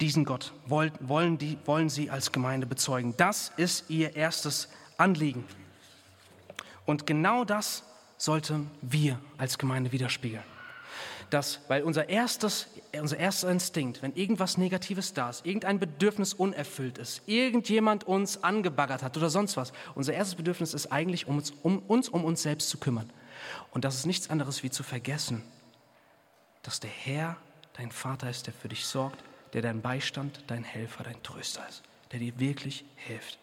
Diesen 0.00 0.24
Gott 0.24 0.52
wollen, 0.66 1.38
die, 1.38 1.58
wollen 1.64 1.88
sie 1.88 2.10
als 2.10 2.32
Gemeinde 2.32 2.66
bezeugen. 2.66 3.14
Das 3.16 3.52
ist 3.56 3.88
ihr 3.90 4.16
erstes 4.16 4.68
Anliegen. 4.96 5.44
Und 6.84 7.06
genau 7.06 7.44
das 7.44 7.84
sollten 8.16 8.70
wir 8.82 9.18
als 9.38 9.58
Gemeinde 9.58 9.92
widerspiegeln. 9.92 10.42
Das, 11.30 11.60
weil 11.68 11.82
unser, 11.82 12.08
erstes, 12.08 12.68
unser 13.00 13.16
erster 13.16 13.50
Instinkt, 13.50 14.02
wenn 14.02 14.14
irgendwas 14.14 14.58
Negatives 14.58 15.14
da 15.14 15.30
ist, 15.30 15.44
irgendein 15.46 15.78
Bedürfnis 15.78 16.34
unerfüllt 16.34 16.98
ist, 16.98 17.22
irgendjemand 17.26 18.04
uns 18.04 18.44
angebaggert 18.44 19.02
hat 19.02 19.16
oder 19.16 19.30
sonst 19.30 19.56
was, 19.56 19.72
unser 19.94 20.12
erstes 20.12 20.36
Bedürfnis 20.36 20.74
ist 20.74 20.92
eigentlich, 20.92 21.26
um 21.26 21.38
uns 21.38 21.50
um 21.62 21.78
uns, 21.80 22.08
um 22.08 22.24
uns 22.24 22.42
selbst 22.42 22.68
zu 22.68 22.78
kümmern. 22.78 23.10
Und 23.72 23.84
das 23.84 23.96
ist 23.96 24.06
nichts 24.06 24.30
anderes 24.30 24.62
wie 24.62 24.70
zu 24.70 24.82
vergessen, 24.82 25.42
dass 26.62 26.80
der 26.80 26.90
Herr 26.90 27.36
dein 27.72 27.90
Vater 27.90 28.30
ist, 28.30 28.46
der 28.46 28.54
für 28.54 28.68
dich 28.68 28.86
sorgt, 28.86 29.22
der 29.54 29.62
dein 29.62 29.80
Beistand, 29.80 30.44
dein 30.48 30.64
Helfer, 30.64 31.04
dein 31.04 31.22
Tröster 31.22 31.66
ist, 31.68 31.82
der 32.12 32.18
dir 32.18 32.38
wirklich 32.38 32.84
hilft. 32.96 33.38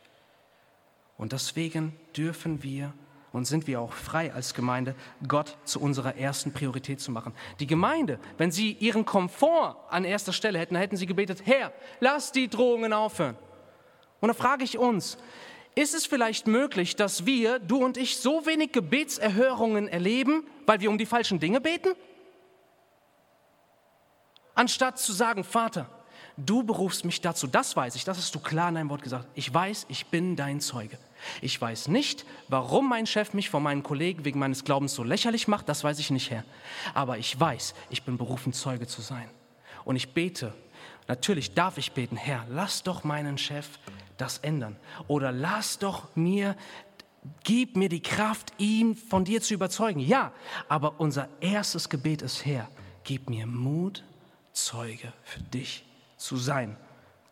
Und 1.18 1.32
deswegen 1.32 1.96
dürfen 2.16 2.64
wir 2.64 2.94
und 3.32 3.46
sind 3.46 3.66
wir 3.66 3.80
auch 3.80 3.94
frei 3.94 4.34
als 4.34 4.54
Gemeinde, 4.54 4.94
Gott 5.26 5.58
zu 5.64 5.80
unserer 5.80 6.18
ersten 6.18 6.52
Priorität 6.52 7.00
zu 7.00 7.12
machen. 7.12 7.34
Die 7.60 7.68
Gemeinde, 7.68 8.20
wenn 8.38 8.52
sie 8.52 8.74
ihren 8.74 9.06
Komfort 9.06 9.78
an 9.90 10.04
erster 10.04 10.34
Stelle 10.34 10.60
hätten, 10.60 10.76
hätten 10.76 10.98
sie 10.98 11.06
gebetet, 11.06 11.44
Herr, 11.46 11.72
lass 12.02 12.34
die 12.34 12.50
Drohungen 12.50 12.92
aufhören. 12.92 13.38
Und 14.20 14.28
da 14.28 14.34
frage 14.34 14.66
ich 14.66 14.78
uns, 14.78 15.18
ist 15.76 15.96
es 15.96 16.06
vielleicht 16.06 16.48
möglich, 16.48 16.98
dass 16.98 17.26
wir, 17.26 17.60
du 17.60 17.84
und 17.84 17.96
ich, 17.96 18.18
so 18.18 18.46
wenig 18.46 18.74
Gebetserhörungen 18.74 19.88
erleben, 19.88 20.46
weil 20.66 20.82
wir 20.82 20.90
um 20.90 20.98
die 20.98 21.06
falschen 21.06 21.40
Dinge 21.40 21.62
beten? 21.62 21.94
Anstatt 24.54 25.00
zu 25.00 25.14
sagen, 25.14 25.46
Vater, 25.46 25.90
du 26.38 26.64
berufst 26.64 27.06
mich 27.06 27.22
dazu, 27.22 27.48
das 27.48 27.76
weiß 27.76 27.96
ich, 27.96 28.04
das 28.04 28.18
hast 28.18 28.34
du 28.36 28.40
klar 28.40 28.70
in 28.70 28.76
deinem 28.76 28.90
Wort 28.90 29.02
gesagt. 29.02 29.28
Ich 29.36 29.54
weiß, 29.54 29.86
ich 29.90 30.08
bin 30.08 30.36
dein 30.36 30.60
Zeuge. 30.60 30.98
Ich 31.42 31.60
weiß 31.60 31.88
nicht, 31.88 32.26
warum 32.48 32.90
mein 32.90 33.06
Chef 33.06 33.34
mich 33.34 33.50
vor 33.50 33.60
meinen 33.60 33.84
Kollegen 33.84 34.26
wegen 34.26 34.40
meines 34.40 34.64
Glaubens 34.64 34.94
so 34.94 35.04
lächerlich 35.04 35.48
macht, 35.48 35.70
das 35.70 35.84
weiß 35.84 36.00
ich 36.00 36.10
nicht, 36.10 36.32
Herr. 36.32 36.44
Aber 36.94 37.18
ich 37.18 37.40
weiß, 37.40 37.74
ich 37.90 38.04
bin 38.04 38.18
berufen, 38.18 38.54
Zeuge 38.54 38.88
zu 38.88 39.02
sein. 39.02 39.30
Und 39.86 39.96
ich 39.96 40.14
bete, 40.14 40.54
natürlich 41.08 41.54
darf 41.54 41.78
ich 41.78 41.92
beten, 41.92 42.18
Herr, 42.18 42.46
lass 42.50 42.84
doch 42.84 43.04
meinen 43.04 43.38
Chef 43.38 43.68
das 44.18 44.40
ändern. 44.40 44.78
Oder 45.08 45.32
lass 45.32 45.80
doch 45.80 46.16
mir, 46.16 46.56
gib 47.44 47.76
mir 47.76 47.90
die 47.90 48.02
Kraft, 48.02 48.54
ihn 48.58 48.96
von 48.96 49.26
dir 49.26 49.42
zu 49.42 49.54
überzeugen. 49.54 50.00
Ja, 50.00 50.32
aber 50.68 51.00
unser 51.00 51.30
erstes 51.40 51.90
Gebet 51.90 52.22
ist, 52.22 52.46
Herr, 52.46 52.68
gib 53.04 53.30
mir 53.30 53.46
Mut, 53.46 54.04
Zeuge 54.54 55.14
für 55.24 55.42
dich 55.42 55.86
zu 56.22 56.38
sein. 56.38 56.78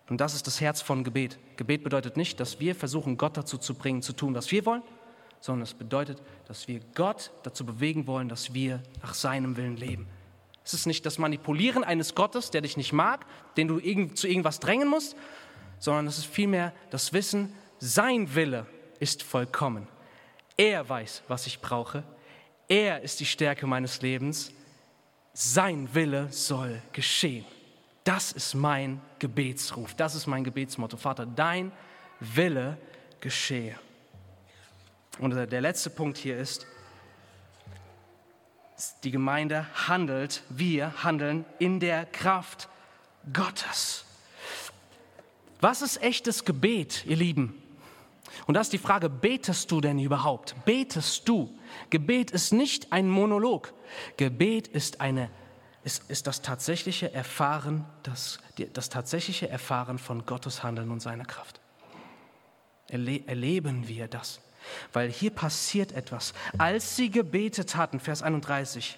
Und 0.09 0.19
das 0.19 0.33
ist 0.33 0.47
das 0.47 0.59
Herz 0.59 0.81
von 0.81 1.03
Gebet. 1.03 1.37
Gebet 1.55 1.83
bedeutet 1.83 2.17
nicht, 2.17 2.39
dass 2.39 2.59
wir 2.59 2.73
versuchen, 2.73 3.17
Gott 3.17 3.37
dazu 3.37 3.57
zu 3.57 3.75
bringen, 3.75 4.01
zu 4.01 4.13
tun, 4.13 4.33
was 4.33 4.51
wir 4.51 4.65
wollen, 4.65 4.81
sondern 5.39 5.63
es 5.63 5.73
bedeutet, 5.73 6.21
dass 6.47 6.67
wir 6.67 6.81
Gott 6.95 7.31
dazu 7.43 7.65
bewegen 7.65 8.07
wollen, 8.07 8.27
dass 8.27 8.53
wir 8.53 8.81
nach 9.03 9.13
seinem 9.13 9.55
Willen 9.55 9.77
leben. 9.77 10.07
Es 10.65 10.73
ist 10.73 10.87
nicht 10.87 11.05
das 11.05 11.19
Manipulieren 11.19 11.83
eines 11.83 12.15
Gottes, 12.15 12.51
der 12.51 12.61
dich 12.61 12.75
nicht 12.75 12.91
mag, 12.91 13.25
den 13.55 13.67
du 13.67 13.79
zu 14.13 14.27
irgendwas 14.27 14.59
drängen 14.59 14.87
musst, 14.87 15.15
sondern 15.77 16.07
es 16.07 16.17
ist 16.17 16.27
vielmehr 16.27 16.73
das 16.89 17.13
Wissen, 17.13 17.53
sein 17.77 18.35
Wille 18.35 18.65
ist 18.99 19.23
vollkommen. 19.23 19.87
Er 20.57 20.89
weiß, 20.89 21.23
was 21.27 21.47
ich 21.47 21.61
brauche. 21.61 22.03
Er 22.67 23.01
ist 23.01 23.19
die 23.19 23.25
Stärke 23.25 23.65
meines 23.65 24.01
Lebens. 24.01 24.51
Sein 25.33 25.93
Wille 25.93 26.27
soll 26.31 26.81
geschehen. 26.91 27.45
Das 28.09 28.31
ist 28.31 28.55
mein 28.55 28.99
Gebetsruf, 29.19 29.93
das 29.93 30.15
ist 30.15 30.25
mein 30.25 30.43
Gebetsmotto. 30.43 30.97
Vater, 30.97 31.27
dein 31.27 31.71
Wille 32.19 32.75
geschehe. 33.21 33.77
Und 35.19 35.35
der 35.35 35.61
letzte 35.61 35.91
Punkt 35.91 36.17
hier 36.17 36.35
ist, 36.35 36.65
die 39.03 39.11
Gemeinde 39.11 39.67
handelt, 39.87 40.41
wir 40.49 41.03
handeln 41.03 41.45
in 41.59 41.79
der 41.79 42.07
Kraft 42.07 42.67
Gottes. 43.31 44.05
Was 45.61 45.83
ist 45.83 46.01
echtes 46.01 46.45
Gebet, 46.45 47.05
ihr 47.05 47.15
Lieben? 47.15 47.61
Und 48.47 48.55
da 48.55 48.61
ist 48.61 48.73
die 48.73 48.79
Frage, 48.79 49.07
betest 49.07 49.69
du 49.69 49.81
denn 49.81 49.99
überhaupt? 49.99 50.55
Betest 50.65 51.29
du? 51.29 51.55
Gebet 51.91 52.31
ist 52.31 52.53
nicht 52.53 52.91
ein 52.91 53.07
Monolog. 53.07 53.71
Gebet 54.17 54.67
ist, 54.67 54.99
eine, 54.99 55.29
ist, 55.83 56.09
ist 56.09 56.27
das, 56.27 56.41
tatsächliche 56.41 57.13
Erfahren, 57.13 57.85
das, 58.03 58.39
das 58.73 58.89
tatsächliche 58.89 59.49
Erfahren 59.49 59.97
von 59.97 60.25
Gottes 60.25 60.63
Handeln 60.63 60.91
und 60.91 61.01
seiner 61.01 61.25
Kraft. 61.25 61.59
Erle 62.89 63.21
erleben 63.27 63.87
wir 63.87 64.07
das? 64.07 64.41
Weil 64.91 65.09
hier 65.09 65.31
passiert 65.31 65.93
etwas. 65.93 66.33
Als 66.57 66.95
sie 66.95 67.09
gebetet 67.09 67.75
hatten, 67.75 67.99
Vers 67.99 68.21
31, 68.21 68.97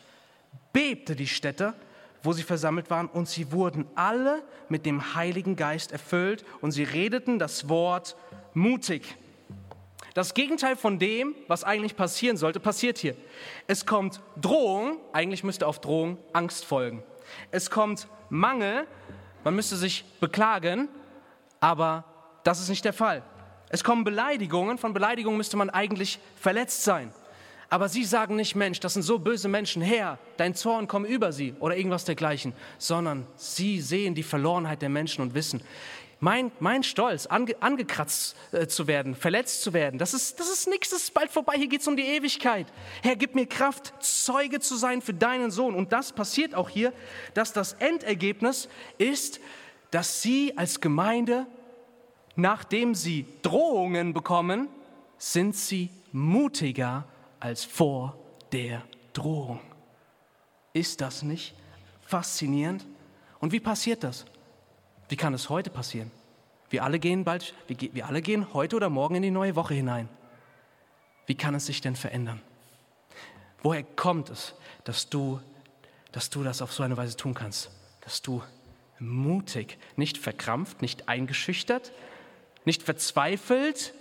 bebte 0.74 1.16
die 1.16 1.28
Stätte, 1.28 1.74
wo 2.24 2.34
sie 2.34 2.44
versammelt 2.44 2.90
waren, 2.90 3.08
und 3.08 3.28
sie 3.28 3.52
wurden 3.52 3.86
alle 3.96 4.44
mit 4.70 4.86
dem 4.86 5.16
Heiligen 5.16 5.56
Geist 5.56 5.92
erfüllt 5.92 6.46
und 6.62 6.72
sie 6.72 6.84
redeten 6.84 7.40
das 7.40 7.70
Wort 7.70 8.16
mutig. 8.54 9.16
Das 10.14 10.34
Gegenteil 10.34 10.76
von 10.76 11.00
dem, 11.00 11.36
was 11.48 11.64
eigentlich 11.64 11.96
passieren 11.96 12.36
sollte, 12.36 12.60
passiert 12.60 12.98
hier. 12.98 13.16
Es 13.68 13.86
kommt 13.86 14.22
Drohung, 14.40 14.98
eigentlich 15.14 15.44
müsste 15.44 15.68
auf 15.68 15.80
Drohung 15.80 16.18
Angst 16.34 16.66
folgen. 16.66 17.02
Es 17.50 17.70
kommt 17.70 18.08
Mangel, 18.30 18.88
man 19.44 19.56
müsste 19.56 19.78
sich 19.78 20.04
beklagen, 20.20 20.90
aber 21.62 22.04
das 22.44 22.60
ist 22.60 22.70
nicht 22.70 22.84
der 22.84 22.94
Fall. 22.94 23.24
Es 23.70 23.86
kommen 23.86 24.04
Beleidigungen, 24.04 24.78
von 24.78 24.94
Beleidigungen 24.94 25.38
müsste 25.38 25.56
man 25.56 25.70
eigentlich 25.70 26.20
verletzt 26.36 26.84
sein. 26.84 27.14
Aber 27.70 27.88
sie 27.88 28.04
sagen 28.04 28.36
nicht, 28.36 28.54
Mensch, 28.54 28.82
das 28.82 28.96
sind 28.96 29.04
so 29.04 29.18
böse 29.18 29.48
Menschen, 29.48 29.82
Herr, 29.82 30.20
dein 30.36 30.56
Zorn 30.56 30.90
komm 30.90 31.06
über 31.06 31.32
sie 31.32 31.56
oder 31.62 31.78
irgendwas 31.78 32.04
dergleichen, 32.04 32.52
sondern 32.78 33.26
sie 33.38 33.80
sehen 33.80 34.14
die 34.14 34.24
Verlorenheit 34.24 34.82
der 34.82 34.90
Menschen 34.90 35.22
und 35.22 35.36
wissen, 35.36 35.64
mein, 36.22 36.54
mein 36.60 36.84
Stolz, 36.84 37.26
ange, 37.26 37.56
angekratzt 37.60 38.38
äh, 38.54 38.68
zu 38.68 38.88
werden, 38.88 39.14
verletzt 39.14 39.62
zu 39.62 39.74
werden, 39.74 40.00
das 40.00 40.14
ist, 40.14 40.40
das 40.40 40.50
ist 40.50 40.70
nichts, 40.70 40.92
das 40.92 41.04
ist 41.04 41.14
bald 41.14 41.30
vorbei, 41.30 41.56
hier 41.58 41.68
geht 41.68 41.82
es 41.82 41.88
um 41.88 41.98
die 41.98 42.06
Ewigkeit. 42.06 42.68
Herr, 43.04 43.18
gib 43.18 43.36
mir 43.36 43.46
Kraft, 43.46 43.94
Zeuge 44.00 44.62
zu 44.62 44.78
sein 44.78 45.02
für 45.02 45.14
deinen 45.14 45.52
Sohn. 45.52 45.76
Und 45.76 45.92
das 45.92 46.14
passiert 46.14 46.56
auch 46.56 46.70
hier, 46.70 46.94
dass 47.34 47.52
das 47.52 47.74
Endergebnis 47.74 48.70
ist, 48.98 49.42
dass 49.90 50.22
sie 50.22 50.58
als 50.58 50.80
Gemeinde 50.80 51.46
nachdem 52.36 52.96
sie 52.96 53.26
Drohungen 53.42 54.14
bekommen, 54.14 54.70
sind 55.18 55.56
sie 55.56 55.90
mutiger 56.12 57.06
als 57.40 57.64
vor 57.64 58.18
der 58.52 58.84
Drohung. 59.14 59.60
Ist 60.74 61.02
das 61.02 61.24
nicht 61.24 61.54
faszinierend? 62.06 62.86
Und 63.40 63.52
wie 63.52 63.60
passiert 63.60 64.04
das? 64.04 64.26
Wie 65.12 65.18
kann 65.18 65.34
es 65.34 65.50
heute 65.50 65.70
passieren? 65.70 66.10
Wir 66.70 66.86
alle 66.86 66.98
gehen 66.98 67.26
bald, 67.26 67.54
wir 67.68 68.06
alle 68.06 68.22
gehen 68.22 68.54
heute 68.54 68.78
oder 68.78 68.90
morgen 68.90 69.16
in 69.16 69.22
die 69.22 69.30
neue 69.30 69.58
Woche 69.58 69.74
hinein. 69.74 70.08
Wie 71.26 71.36
kann 71.36 71.54
es 71.54 71.66
sich 71.66 71.82
denn 71.82 71.98
verändern? 71.98 72.42
Woher 73.62 73.84
kommt 73.84 74.30
es, 74.30 74.54
dass 74.86 75.10
du, 75.10 75.42
dass 76.14 76.30
du 76.30 76.46
das 76.46 76.62
auf 76.62 76.72
so 76.72 76.84
eine 76.84 76.96
Weise 76.96 77.18
tun 77.18 77.34
kannst? 77.34 77.72
Dass 78.00 78.22
du 78.22 78.42
mutig, 79.00 79.78
nicht 79.98 80.18
verkrampft, 80.18 80.82
nicht 80.82 81.10
eingeschüchtert, 81.10 81.92
nicht 82.64 82.82
verzweifelt, 82.82 83.94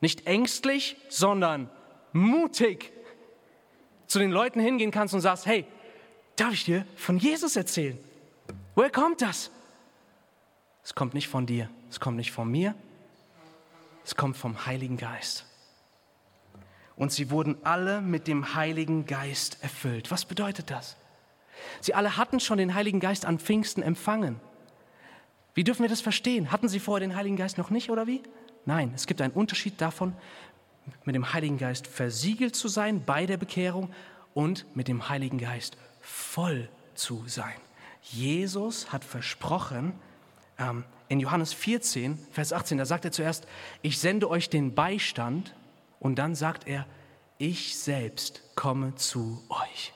nicht 0.00 0.26
ängstlich, 0.26 0.96
sondern 1.10 1.68
mutig 2.14 2.90
zu 4.06 4.18
den 4.18 4.30
Leuten 4.30 4.60
hingehen 4.60 4.92
kannst 4.92 5.12
und 5.12 5.20
sagst, 5.20 5.44
hey, 5.44 5.66
darf 6.36 6.54
ich 6.54 6.64
dir 6.64 6.86
von 6.96 7.18
Jesus 7.18 7.54
erzählen? 7.54 7.98
Woher 8.74 8.90
kommt 8.90 9.20
das? 9.20 9.50
Es 10.88 10.94
kommt 10.94 11.12
nicht 11.12 11.28
von 11.28 11.44
dir, 11.44 11.68
es 11.90 12.00
kommt 12.00 12.16
nicht 12.16 12.32
von 12.32 12.50
mir, 12.50 12.74
es 14.06 14.16
kommt 14.16 14.38
vom 14.38 14.64
Heiligen 14.64 14.96
Geist. 14.96 15.44
Und 16.96 17.12
sie 17.12 17.30
wurden 17.30 17.58
alle 17.62 18.00
mit 18.00 18.26
dem 18.26 18.54
Heiligen 18.54 19.04
Geist 19.04 19.62
erfüllt. 19.62 20.10
Was 20.10 20.24
bedeutet 20.24 20.70
das? 20.70 20.96
Sie 21.82 21.92
alle 21.92 22.16
hatten 22.16 22.40
schon 22.40 22.56
den 22.56 22.72
Heiligen 22.72 23.00
Geist 23.00 23.26
an 23.26 23.38
Pfingsten 23.38 23.82
empfangen. 23.82 24.40
Wie 25.52 25.62
dürfen 25.62 25.82
wir 25.82 25.90
das 25.90 26.00
verstehen? 26.00 26.52
Hatten 26.52 26.70
sie 26.70 26.80
vorher 26.80 27.06
den 27.06 27.16
Heiligen 27.16 27.36
Geist 27.36 27.58
noch 27.58 27.68
nicht 27.68 27.90
oder 27.90 28.06
wie? 28.06 28.22
Nein, 28.64 28.92
es 28.94 29.06
gibt 29.06 29.20
einen 29.20 29.34
Unterschied 29.34 29.78
davon, 29.82 30.16
mit 31.04 31.14
dem 31.14 31.34
Heiligen 31.34 31.58
Geist 31.58 31.86
versiegelt 31.86 32.56
zu 32.56 32.66
sein 32.66 33.04
bei 33.04 33.26
der 33.26 33.36
Bekehrung 33.36 33.90
und 34.32 34.64
mit 34.74 34.88
dem 34.88 35.10
Heiligen 35.10 35.36
Geist 35.36 35.76
voll 36.00 36.70
zu 36.94 37.24
sein. 37.26 37.60
Jesus 38.00 38.90
hat 38.90 39.04
versprochen, 39.04 39.92
in 41.08 41.20
Johannes 41.20 41.52
14, 41.52 42.18
Vers 42.32 42.52
18, 42.52 42.78
da 42.78 42.84
sagt 42.84 43.04
er 43.04 43.12
zuerst, 43.12 43.46
ich 43.82 43.98
sende 43.98 44.28
euch 44.28 44.50
den 44.50 44.74
Beistand 44.74 45.54
und 46.00 46.18
dann 46.18 46.34
sagt 46.34 46.66
er, 46.66 46.86
ich 47.38 47.76
selbst 47.78 48.42
komme 48.56 48.94
zu 48.96 49.42
euch. 49.48 49.92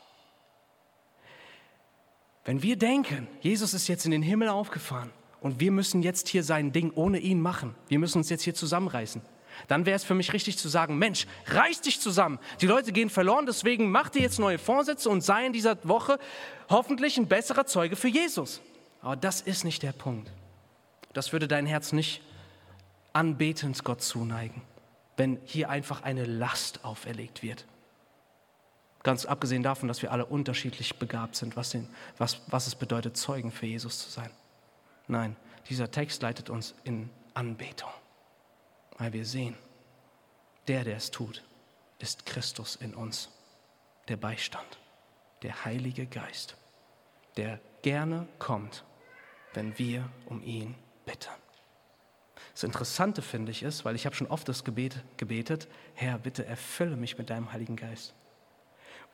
Wenn 2.45 2.63
wir 2.63 2.77
denken, 2.77 3.29
Jesus 3.41 3.75
ist 3.75 3.89
jetzt 3.89 4.05
in 4.05 4.11
den 4.11 4.23
Himmel 4.23 4.49
aufgefahren 4.49 5.11
und 5.41 5.61
wir 5.61 5.71
müssen 5.71 6.03
jetzt 6.03 6.29
hier 6.29 6.43
sein 6.43 6.73
Ding 6.73 6.93
ohne 6.95 7.19
ihn 7.19 7.41
machen. 7.41 7.75
Wir 7.89 7.99
müssen 7.99 8.19
uns 8.19 8.31
jetzt 8.31 8.43
hier 8.43 8.55
zusammenreißen. 8.55 9.23
Dann 9.69 9.87
wäre 9.87 9.97
es 9.97 10.05
für 10.05 10.15
mich 10.15 10.33
richtig 10.33 10.59
zu 10.59 10.69
sagen, 10.69 10.99
Mensch, 10.99 11.27
reiß 11.47 11.83
dich 11.83 12.01
zusammen. 12.01 12.39
Die 12.61 12.67
Leute 12.67 12.93
gehen 12.93 13.11
verloren, 13.11 13.47
deswegen 13.47 13.91
mach 13.91 14.09
dir 14.09 14.23
jetzt 14.23 14.39
neue 14.39 14.59
Vorsätze 14.59 15.11
und 15.11 15.21
sei 15.21 15.47
in 15.47 15.53
dieser 15.53 15.77
Woche 15.87 16.19
hoffentlich 16.71 17.19
ein 17.19 17.29
besserer 17.29 17.67
Zeuge 17.67 17.97
für 17.97 18.09
Jesus. 18.09 18.61
Aber 19.03 19.17
das 19.17 19.41
ist 19.41 19.65
nicht 19.65 19.83
der 19.83 19.93
Punkt. 19.93 20.31
Das 21.13 21.33
würde 21.33 21.49
dein 21.49 21.67
Herz 21.67 21.93
nicht 21.93 22.23
anbetend 23.13 23.85
Gott 23.85 24.03
zuneigen, 24.03 24.63
wenn 25.17 25.39
hier 25.45 25.69
einfach 25.71 26.03
eine 26.03 26.25
Last 26.25 26.85
auferlegt 26.85 27.43
wird. 27.43 27.67
Ganz 29.03 29.27
abgesehen 29.27 29.63
davon, 29.63 29.89
dass 29.89 30.03
wir 30.03 30.13
alle 30.13 30.27
unterschiedlich 30.27 30.99
begabt 30.99 31.37
sind, 31.37 31.57
was, 31.57 31.71
den, 31.71 31.89
was, 32.19 32.41
was 32.47 32.67
es 32.67 32.75
bedeutet, 32.75 33.17
Zeugen 33.17 33.51
für 33.51 33.67
Jesus 33.67 33.99
zu 33.99 34.11
sein. 34.11 34.31
Nein, 35.09 35.37
dieser 35.69 35.91
Text 35.91 36.23
leitet 36.23 36.51
uns 36.51 36.75
in 36.85 37.11
Anbetung, 37.35 37.91
weil 38.99 39.13
wir 39.13 39.27
sehen, 39.27 39.57
der, 40.69 40.85
der 40.85 40.97
es 40.97 41.11
tut, 41.11 41.43
ist 41.99 42.27
Christus 42.27 42.77
in 42.77 42.95
uns, 42.95 43.31
der 44.09 44.17
Beistand, 44.17 44.79
der 45.43 45.65
Heilige 45.65 46.07
Geist, 46.07 46.57
der 47.37 47.61
gerne 47.83 48.29
kommt, 48.39 48.85
wenn 49.55 49.77
wir 49.79 50.09
um 50.27 50.43
ihn 50.43 50.77
bitten. 51.05 51.31
Das 52.53 52.65
Interessante 52.65 53.23
finde 53.23 53.51
ich 53.51 53.63
ist, 53.63 53.85
weil 53.85 53.95
ich 53.95 54.05
habe 54.05 54.15
schon 54.15 54.27
oft 54.27 54.49
das 54.49 54.65
Gebet 54.65 55.03
gebetet, 55.17 55.69
Herr, 55.95 56.19
bitte 56.19 56.45
erfülle 56.45 56.97
mich 56.97 57.17
mit 57.19 57.31
deinem 57.31 57.53
Heiligen 57.53 57.77
Geist. 57.77 58.15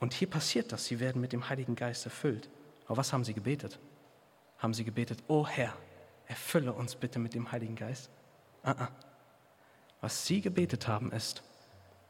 Und 0.01 0.13
hier 0.13 0.29
passiert 0.29 0.73
das, 0.73 0.87
sie 0.87 1.01
werden 1.01 1.21
mit 1.21 1.33
dem 1.33 1.49
Heiligen 1.49 1.77
Geist 1.77 2.05
erfüllt. 2.05 2.49
Aber 2.87 2.97
was 2.97 3.13
haben 3.13 3.25
sie 3.25 3.35
gebetet? 3.35 3.79
haben 4.59 4.75
sie 4.75 4.85
gebetet, 4.85 5.23
oh 5.29 5.47
Herr, 5.47 5.73
erfülle 6.27 6.73
uns 6.73 6.97
bitte 6.97 7.19
mit 7.19 7.35
dem 7.35 7.51
Heiligen 7.51 7.77
Geist. 7.77 8.11
Uh 8.65 8.71
-uh. 8.71 8.89
Was 10.01 10.27
sie 10.27 10.41
gebetet 10.41 10.87
haben 10.87 11.13
ist, 11.13 11.43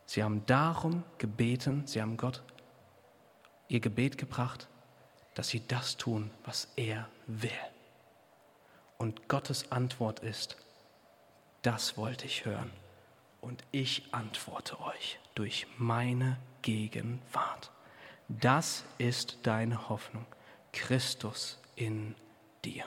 sie 0.07 0.23
haben 0.23 0.45
darum 0.47 1.05
gebeten, 1.19 1.87
sie 1.87 2.03
haben 2.03 2.17
Gott 2.17 2.43
ihr 3.69 3.81
Gebet 3.81 4.17
gebracht, 4.19 4.69
dass 5.35 5.49
sie 5.49 5.67
das 5.67 5.97
tun, 5.97 6.31
was 6.45 6.69
er 6.77 7.09
will. 7.27 7.51
Und 8.99 9.29
Gottes 9.29 9.71
Antwort 9.71 10.21
ist, 10.21 10.57
das 11.63 11.97
wollte 11.97 12.27
ich 12.27 12.45
hören. 12.45 12.71
Und 13.41 13.63
ich 13.71 14.09
antworte 14.13 14.81
euch 14.81 15.21
durch 15.37 15.67
meine 15.79 16.37
Gegenwart. 16.63 17.71
Das 18.29 18.85
ist 18.99 19.39
deine 19.45 19.89
Hoffnung. 19.89 20.27
Christus 20.73 21.59
in 21.77 22.15
dir. 22.65 22.85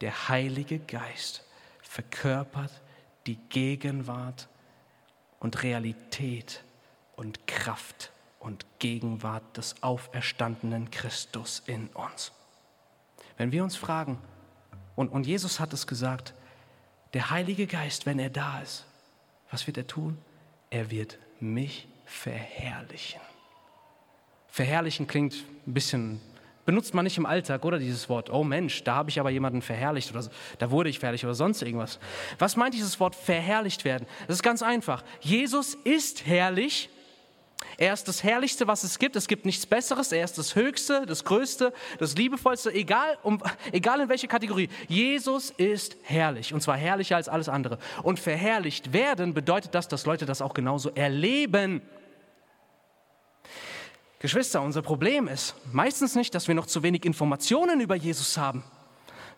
Der 0.00 0.28
Heilige 0.28 0.78
Geist 0.78 1.44
verkörpert 1.82 2.80
die 3.26 3.36
Gegenwart 3.48 4.48
und 5.40 5.62
Realität 5.62 6.62
und 7.16 7.46
Kraft 7.46 8.12
und 8.38 8.64
Gegenwart 8.78 9.56
des 9.56 9.82
auferstandenen 9.82 10.90
Christus 10.90 11.62
in 11.66 11.88
uns. 11.88 12.32
Wenn 13.36 13.52
wir 13.52 13.64
uns 13.64 13.76
fragen, 13.76 14.18
und, 14.98 15.10
und 15.10 15.28
Jesus 15.28 15.60
hat 15.60 15.72
es 15.72 15.86
gesagt, 15.86 16.34
der 17.14 17.30
Heilige 17.30 17.68
Geist, 17.68 18.04
wenn 18.04 18.18
er 18.18 18.30
da 18.30 18.60
ist, 18.60 18.84
was 19.48 19.64
wird 19.68 19.76
er 19.76 19.86
tun? 19.86 20.18
Er 20.70 20.90
wird 20.90 21.18
mich 21.38 21.86
verherrlichen. 22.04 23.20
Verherrlichen 24.48 25.06
klingt 25.06 25.36
ein 25.66 25.72
bisschen 25.72 26.20
benutzt 26.66 26.92
man 26.92 27.04
nicht 27.04 27.16
im 27.16 27.24
Alltag, 27.24 27.64
oder 27.64 27.78
dieses 27.78 28.10
Wort, 28.10 28.28
oh 28.28 28.44
Mensch, 28.44 28.84
da 28.84 28.96
habe 28.96 29.08
ich 29.08 29.18
aber 29.18 29.30
jemanden 29.30 29.62
verherrlicht 29.62 30.10
oder 30.10 30.28
da 30.58 30.70
wurde 30.70 30.90
ich 30.90 30.98
verherrlicht 30.98 31.24
oder 31.24 31.34
sonst 31.34 31.62
irgendwas. 31.62 31.98
Was 32.38 32.56
meint 32.56 32.74
dieses 32.74 33.00
Wort 33.00 33.14
verherrlicht 33.14 33.86
werden? 33.86 34.06
Das 34.26 34.36
ist 34.36 34.42
ganz 34.42 34.62
einfach. 34.62 35.02
Jesus 35.20 35.74
ist 35.84 36.26
herrlich. 36.26 36.90
Er 37.76 37.92
ist 37.92 38.08
das 38.08 38.24
Herrlichste, 38.24 38.66
was 38.66 38.82
es 38.82 38.98
gibt. 38.98 39.14
Es 39.14 39.28
gibt 39.28 39.46
nichts 39.46 39.66
Besseres. 39.66 40.10
Er 40.10 40.24
ist 40.24 40.38
das 40.38 40.54
Höchste, 40.54 41.06
das 41.06 41.24
Größte, 41.24 41.72
das 41.98 42.16
Liebevollste, 42.16 42.72
egal, 42.72 43.18
um, 43.22 43.42
egal 43.72 44.00
in 44.00 44.08
welche 44.08 44.26
Kategorie. 44.26 44.68
Jesus 44.88 45.50
ist 45.50 45.96
herrlich 46.02 46.52
und 46.52 46.60
zwar 46.60 46.76
herrlicher 46.76 47.16
als 47.16 47.28
alles 47.28 47.48
andere. 47.48 47.78
Und 48.02 48.18
verherrlicht 48.18 48.92
werden 48.92 49.34
bedeutet 49.34 49.74
das, 49.74 49.86
dass 49.88 50.06
Leute 50.06 50.26
das 50.26 50.42
auch 50.42 50.54
genauso 50.54 50.90
erleben. 50.90 51.82
Geschwister, 54.20 54.60
unser 54.62 54.82
Problem 54.82 55.28
ist 55.28 55.54
meistens 55.72 56.16
nicht, 56.16 56.34
dass 56.34 56.48
wir 56.48 56.56
noch 56.56 56.66
zu 56.66 56.82
wenig 56.82 57.04
Informationen 57.04 57.80
über 57.80 57.94
Jesus 57.94 58.36
haben, 58.36 58.64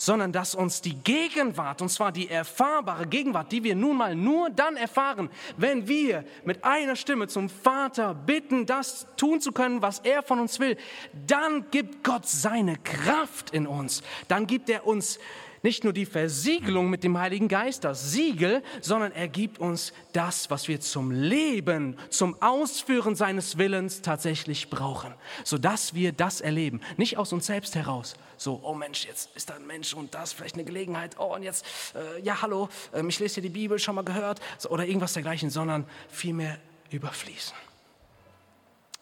sondern 0.00 0.32
dass 0.32 0.54
uns 0.54 0.80
die 0.80 0.94
Gegenwart, 0.94 1.82
und 1.82 1.90
zwar 1.90 2.10
die 2.10 2.30
erfahrbare 2.30 3.06
Gegenwart, 3.06 3.52
die 3.52 3.62
wir 3.62 3.74
nun 3.74 3.98
mal 3.98 4.14
nur 4.14 4.48
dann 4.48 4.76
erfahren, 4.76 5.28
wenn 5.58 5.86
wir 5.86 6.24
mit 6.46 6.64
einer 6.64 6.96
Stimme 6.96 7.28
zum 7.28 7.50
Vater 7.50 8.14
bitten, 8.14 8.64
das 8.64 9.06
tun 9.18 9.42
zu 9.42 9.52
können, 9.52 9.82
was 9.82 9.98
er 9.98 10.22
von 10.22 10.40
uns 10.40 10.58
will, 10.58 10.78
dann 11.26 11.66
gibt 11.70 12.02
Gott 12.02 12.26
seine 12.26 12.78
Kraft 12.78 13.50
in 13.50 13.66
uns, 13.66 14.02
dann 14.26 14.46
gibt 14.46 14.70
er 14.70 14.86
uns 14.86 15.18
nicht 15.62 15.84
nur 15.84 15.92
die 15.92 16.06
Versiegelung 16.06 16.88
mit 16.88 17.04
dem 17.04 17.18
Heiligen 17.18 17.48
Geist, 17.48 17.84
das 17.84 18.12
Siegel, 18.12 18.62
sondern 18.80 19.12
er 19.12 19.28
gibt 19.28 19.58
uns 19.58 19.92
das, 20.14 20.50
was 20.50 20.68
wir 20.68 20.80
zum 20.80 21.10
Leben, 21.10 21.98
zum 22.08 22.40
Ausführen 22.40 23.14
seines 23.14 23.58
Willens 23.58 24.00
tatsächlich 24.00 24.70
brauchen, 24.70 25.12
sodass 25.44 25.92
wir 25.92 26.12
das 26.12 26.40
erleben. 26.40 26.80
Nicht 26.96 27.18
aus 27.18 27.34
uns 27.34 27.44
selbst 27.44 27.74
heraus, 27.74 28.14
so, 28.40 28.60
oh 28.62 28.74
Mensch, 28.74 29.04
jetzt 29.04 29.34
ist 29.36 29.50
da 29.50 29.54
ein 29.54 29.66
Mensch 29.66 29.92
und 29.92 30.14
das 30.14 30.32
vielleicht 30.32 30.54
eine 30.54 30.64
Gelegenheit, 30.64 31.16
oh 31.18 31.34
und 31.34 31.42
jetzt, 31.42 31.64
äh, 31.94 32.20
ja 32.22 32.40
hallo, 32.40 32.68
äh, 32.92 33.06
ich 33.06 33.18
lese 33.18 33.34
hier 33.34 33.42
die 33.42 33.48
Bibel, 33.50 33.78
schon 33.78 33.94
mal 33.94 34.04
gehört, 34.04 34.40
so, 34.58 34.70
oder 34.70 34.86
irgendwas 34.86 35.12
dergleichen, 35.12 35.50
sondern 35.50 35.84
vielmehr 36.08 36.58
überfließen. 36.90 37.56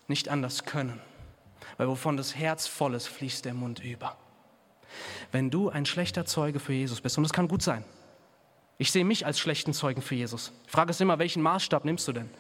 Nicht 0.09 0.29
anders 0.29 0.65
können, 0.65 1.01
weil 1.77 1.87
wovon 1.87 2.17
das 2.17 2.35
Herz 2.35 2.67
voll 2.67 2.95
ist, 2.95 3.07
fließt 3.07 3.45
der 3.45 3.55
Mund 3.55 3.85
über 3.85 4.17
wenn 5.33 5.51
du 5.51 5.69
ein 5.69 5.87
schlechter 5.87 6.25
Zeuge 6.25 6.61
für 6.61 6.73
Jesus 6.73 7.01
bist, 7.01 7.17
und 7.19 7.25
das 7.25 7.33
kann 7.33 7.49
gut 7.49 7.63
sein. 7.63 7.85
Ich 8.79 8.93
sehe 8.93 9.05
mich 9.05 9.27
als 9.27 9.39
schlechten 9.39 9.73
Zeugen 9.73 10.03
für 10.03 10.15
Jesus. 10.15 10.53
Die 10.67 10.71
Frage 10.71 10.91
ist 10.91 11.01
immer, 11.01 11.19
welchen 11.19 11.43
Maßstab 11.43 11.85
nimmst 11.85 12.07
du 12.09 12.13
denn? 12.13 12.31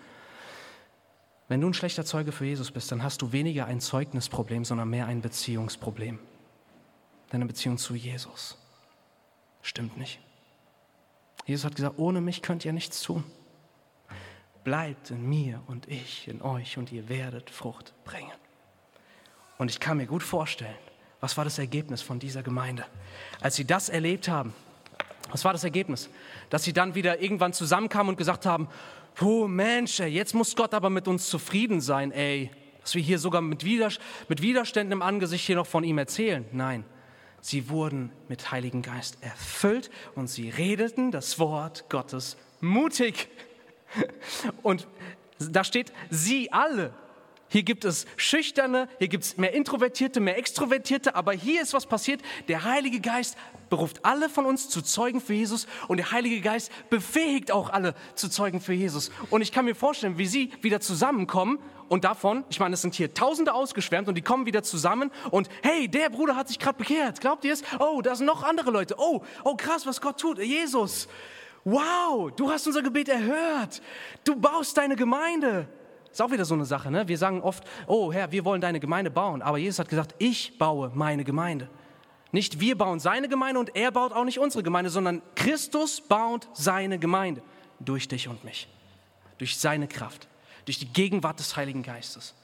Wenn 1.49 1.61
du 1.61 1.69
ein 1.69 1.75
schlechter 1.75 2.05
Zeuge 2.05 2.31
für 2.31 2.45
Jesus 2.45 2.71
bist, 2.71 2.93
dann 2.93 3.03
hast 3.03 3.23
du 3.23 3.33
weniger 3.33 3.67
ein 3.67 3.81
Zeugnisproblem, 3.81 4.65
sondern 4.65 4.89
mehr 4.89 5.07
ein 5.07 5.23
Beziehungsproblem. 5.23 6.19
Deine 7.31 7.47
Beziehung 7.47 7.79
zu 7.79 7.95
Jesus 7.95 8.57
stimmt 9.62 9.97
nicht. 9.99 10.19
Jesus 11.47 11.64
hat 11.64 11.77
gesagt, 11.77 11.99
ohne 11.99 12.21
mich 12.21 12.43
könnt 12.43 12.64
ihr 12.64 12.73
nichts 12.73 13.03
tun. 13.03 13.25
Bleibt 14.64 15.11
in 15.11 15.29
mir 15.29 15.62
und 15.67 15.88
ich 15.88 16.29
in 16.29 16.43
euch 16.43 16.79
und 16.79 16.93
ihr 16.93 17.09
werdet 17.09 17.51
Frucht 17.51 17.95
bringen. 18.05 18.33
Und 19.57 19.71
ich 19.71 19.81
kann 19.81 19.97
mir 19.97 20.07
gut 20.07 20.23
vorstellen, 20.23 20.77
was 21.21 21.37
war 21.37 21.45
das 21.45 21.59
Ergebnis 21.59 22.03
von 22.03 22.19
dieser 22.19 22.43
Gemeinde? 22.43 22.85
Als 23.41 23.57
sie 23.57 23.64
das 23.64 23.88
erlebt 23.88 24.29
haben, 24.29 24.55
was 25.31 25.45
war 25.45 25.53
das 25.53 25.64
Ergebnis? 25.64 26.09
Dass 26.49 26.64
sie 26.64 26.73
dann 26.73 26.95
wieder 26.95 27.21
irgendwann 27.21 27.53
zusammenkamen 27.53 28.11
und 28.11 28.17
gesagt 28.17 28.47
haben, 28.47 28.69
oh 29.21 29.47
Mensch, 29.47 29.99
jetzt 29.99 30.35
muss 30.35 30.55
Gott 30.55 30.75
aber 30.75 30.91
mit 30.91 31.09
uns 31.09 31.29
zufrieden 31.29 31.81
sein, 31.81 32.12
ey. 32.12 32.51
Dass 32.81 32.95
wir 32.95 33.03
hier 33.03 33.19
sogar 33.19 33.43
mit, 33.43 33.64
Widerständen 33.64 34.93
im 34.93 35.03
Angesicht 35.03 35.45
hier 35.45 35.57
noch 35.57 35.67
von 35.67 35.85
ihm 35.85 35.99
erzählen. 35.99 36.47
Nein, 36.53 36.85
sie 37.40 37.68
wurden 37.68 38.12
mit 38.29 38.51
Heiligen 38.51 38.83
Geist 38.83 39.18
erfüllt 39.20 39.90
und 40.14 40.29
sie 40.29 40.51
redeten 40.51 41.11
das 41.11 41.38
Wort 41.38 41.88
Gottes 41.88 42.37
mutig. 42.61 43.29
Und 44.62 44.87
da 45.38 45.64
steht, 45.64 45.92
sie 46.11 46.53
alle 46.53 46.92
hier 47.49 47.63
gibt 47.63 47.85
es 47.85 48.07
Schüchterne, 48.17 48.89
hier 48.99 49.09
gibt 49.09 49.25
es 49.25 49.37
mehr 49.37 49.55
Introvertierte, 49.55 50.21
mehr 50.21 50.37
Extrovertierte, 50.37 51.15
aber 51.15 51.33
hier 51.33 51.63
ist 51.63 51.73
was 51.73 51.87
passiert. 51.87 52.21
Der 52.49 52.65
Heilige 52.65 53.01
Geist 53.01 53.37
beruft 53.71 54.05
alle 54.05 54.29
von 54.29 54.45
uns 54.45 54.69
zu 54.69 54.83
Zeugen 54.83 55.21
für 55.21 55.35
Jesus 55.35 55.67
und 55.89 55.97
der 55.97 56.13
Heilige 56.13 56.41
Geist 56.41 56.71
befähigt 56.91 57.51
auch 57.51 57.71
alle 57.71 57.95
zu 58.15 58.29
Zeugen 58.29 58.61
für 58.61 58.75
Jesus. 58.75 59.11
Und 59.31 59.41
ich 59.41 59.51
kann 59.51 59.65
mir 59.65 59.75
vorstellen, 59.75 60.19
wie 60.19 60.27
sie 60.27 60.51
wieder 60.61 60.81
zusammenkommen 60.81 61.59
und 61.89 62.05
davon, 62.05 62.45
ich 62.51 62.61
meine, 62.61 62.75
es 62.75 62.83
sind 62.83 62.95
hier 62.95 63.15
Tausende 63.15 63.55
ausgeschwärmt 63.55 64.09
und 64.09 64.15
die 64.15 64.23
kommen 64.23 64.45
wieder 64.45 64.63
zusammen 64.63 65.11
und 65.31 65.49
hey, 65.63 65.89
der 65.89 66.11
Bruder 66.11 66.37
hat 66.37 66.49
sich 66.49 66.59
gerade 66.59 66.77
bekehrt. 66.77 67.21
Glaubt 67.21 67.45
ihr 67.45 67.55
es? 67.55 67.63
Oh, 67.79 68.03
da 68.03 68.15
sind 68.15 68.27
noch 68.27 68.43
andere 68.43 68.71
Leute. 68.71 68.97
Oh, 68.99 69.23
oh 69.45 69.55
krass, 69.55 69.87
was 69.87 70.01
Gott 70.01 70.21
tut. 70.21 70.39
Jesus. 70.39 71.09
Wow, 71.65 72.31
du 72.37 72.51
hast 72.51 72.67
unser 72.67 72.83
Gebet 72.83 73.09
erhört. 73.09 73.83
Du 74.25 74.37
baust 74.37 74.77
deine 74.77 74.97
Gemeinde. 74.97 75.69
Ist 76.19 76.23
auch 76.23 76.33
wieder 76.33 76.45
so 76.45 76.55
eine 76.55 76.65
Sache. 76.65 76.91
Ne? 76.91 77.07
Wir 77.07 77.17
sagen 77.17 77.43
oft, 77.43 77.63
oh 77.87 78.13
Herr, 78.13 78.33
wir 78.33 78.45
wollen 78.45 78.61
deine 78.61 78.81
Gemeinde 78.81 79.09
bauen. 79.09 79.41
Aber 79.41 79.57
Jesus 79.57 79.79
hat 79.79 79.89
gesagt, 79.89 80.17
ich 80.19 80.59
baue 80.59 80.91
meine 80.93 81.23
Gemeinde. 81.23 81.71
Nicht 82.33 82.59
wir 82.59 82.77
bauen 82.77 82.99
seine 82.99 83.29
Gemeinde 83.29 83.61
und 83.61 83.77
er 83.77 83.93
baut 83.93 84.13
auch 84.13 84.25
nicht 84.25 84.41
unsere 84.41 84.65
Gemeinde, 84.65 84.91
sondern 84.91 85.23
Christus 85.37 86.01
baut 86.01 86.49
seine 86.55 86.99
Gemeinde 86.99 87.41
durch 87.79 88.09
dich 88.09 88.27
und 88.27 88.43
mich. 88.43 88.67
Durch 89.39 89.59
seine 89.59 89.87
Kraft, 89.87 90.27
durch 90.65 90.81
die 90.81 90.93
Gegenwart 90.93 91.39
des 91.39 91.57
Heiligen 91.57 91.85
Geistes. 91.85 92.35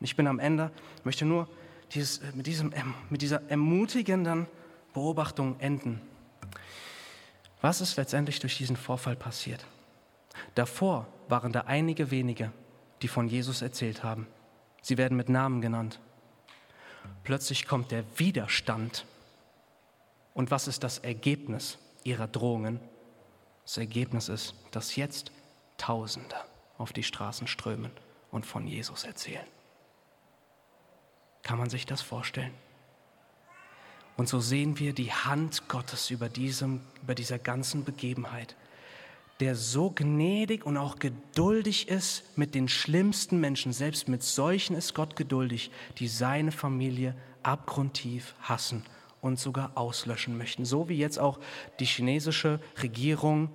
Und 0.00 0.04
ich 0.04 0.16
bin 0.16 0.26
am 0.26 0.40
Ende, 0.40 0.72
möchte 1.04 1.24
nur 1.24 1.46
dieses, 1.92 2.18
äh, 2.18 2.32
mit, 2.34 2.48
diesem, 2.48 2.74
mit 3.08 3.22
dieser 3.22 3.48
ermutigenden 3.48 4.48
Beobachtung 4.94 5.60
enden. 5.60 6.00
Was 7.60 7.80
ist 7.80 7.96
letztendlich 7.96 8.40
durch 8.40 8.58
diesen 8.58 8.74
Vorfall 8.74 9.14
passiert? 9.14 9.64
Davor 10.56 11.06
waren 11.28 11.52
da 11.52 11.60
einige 11.60 12.10
wenige, 12.10 12.50
die 13.02 13.08
von 13.08 13.28
Jesus 13.28 13.62
erzählt 13.62 14.02
haben. 14.02 14.26
Sie 14.80 14.98
werden 14.98 15.16
mit 15.16 15.28
Namen 15.28 15.60
genannt. 15.60 16.00
Plötzlich 17.24 17.66
kommt 17.66 17.90
der 17.90 18.04
Widerstand. 18.18 19.04
Und 20.34 20.50
was 20.50 20.68
ist 20.68 20.82
das 20.84 20.98
Ergebnis 20.98 21.78
ihrer 22.04 22.28
Drohungen? 22.28 22.80
Das 23.64 23.76
Ergebnis 23.76 24.28
ist, 24.28 24.54
dass 24.70 24.96
jetzt 24.96 25.30
Tausende 25.78 26.36
auf 26.78 26.92
die 26.92 27.02
Straßen 27.02 27.46
strömen 27.46 27.90
und 28.30 28.46
von 28.46 28.66
Jesus 28.66 29.04
erzählen. 29.04 29.46
Kann 31.42 31.58
man 31.58 31.70
sich 31.70 31.86
das 31.86 32.02
vorstellen? 32.02 32.54
Und 34.16 34.28
so 34.28 34.38
sehen 34.38 34.78
wir 34.78 34.92
die 34.92 35.12
Hand 35.12 35.68
Gottes 35.68 36.10
über, 36.10 36.28
diesem, 36.28 36.82
über 37.02 37.14
dieser 37.14 37.38
ganzen 37.38 37.84
Begebenheit 37.84 38.54
der 39.40 39.56
so 39.56 39.90
gnädig 39.90 40.64
und 40.64 40.76
auch 40.76 40.98
geduldig 40.98 41.88
ist 41.88 42.36
mit 42.36 42.54
den 42.54 42.68
schlimmsten 42.68 43.40
Menschen. 43.40 43.72
Selbst 43.72 44.08
mit 44.08 44.22
solchen 44.22 44.76
ist 44.76 44.94
Gott 44.94 45.16
geduldig, 45.16 45.70
die 45.98 46.08
seine 46.08 46.52
Familie 46.52 47.16
abgrundtief 47.42 48.34
hassen 48.40 48.84
und 49.20 49.38
sogar 49.38 49.72
auslöschen 49.74 50.36
möchten. 50.36 50.64
So 50.64 50.88
wie 50.88 50.96
jetzt 50.96 51.18
auch 51.18 51.40
die 51.80 51.86
chinesische 51.86 52.60
Regierung 52.82 53.50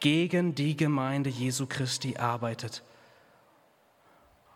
gegen 0.00 0.54
die 0.54 0.76
Gemeinde 0.76 1.30
Jesu 1.30 1.66
Christi 1.66 2.16
arbeitet 2.16 2.82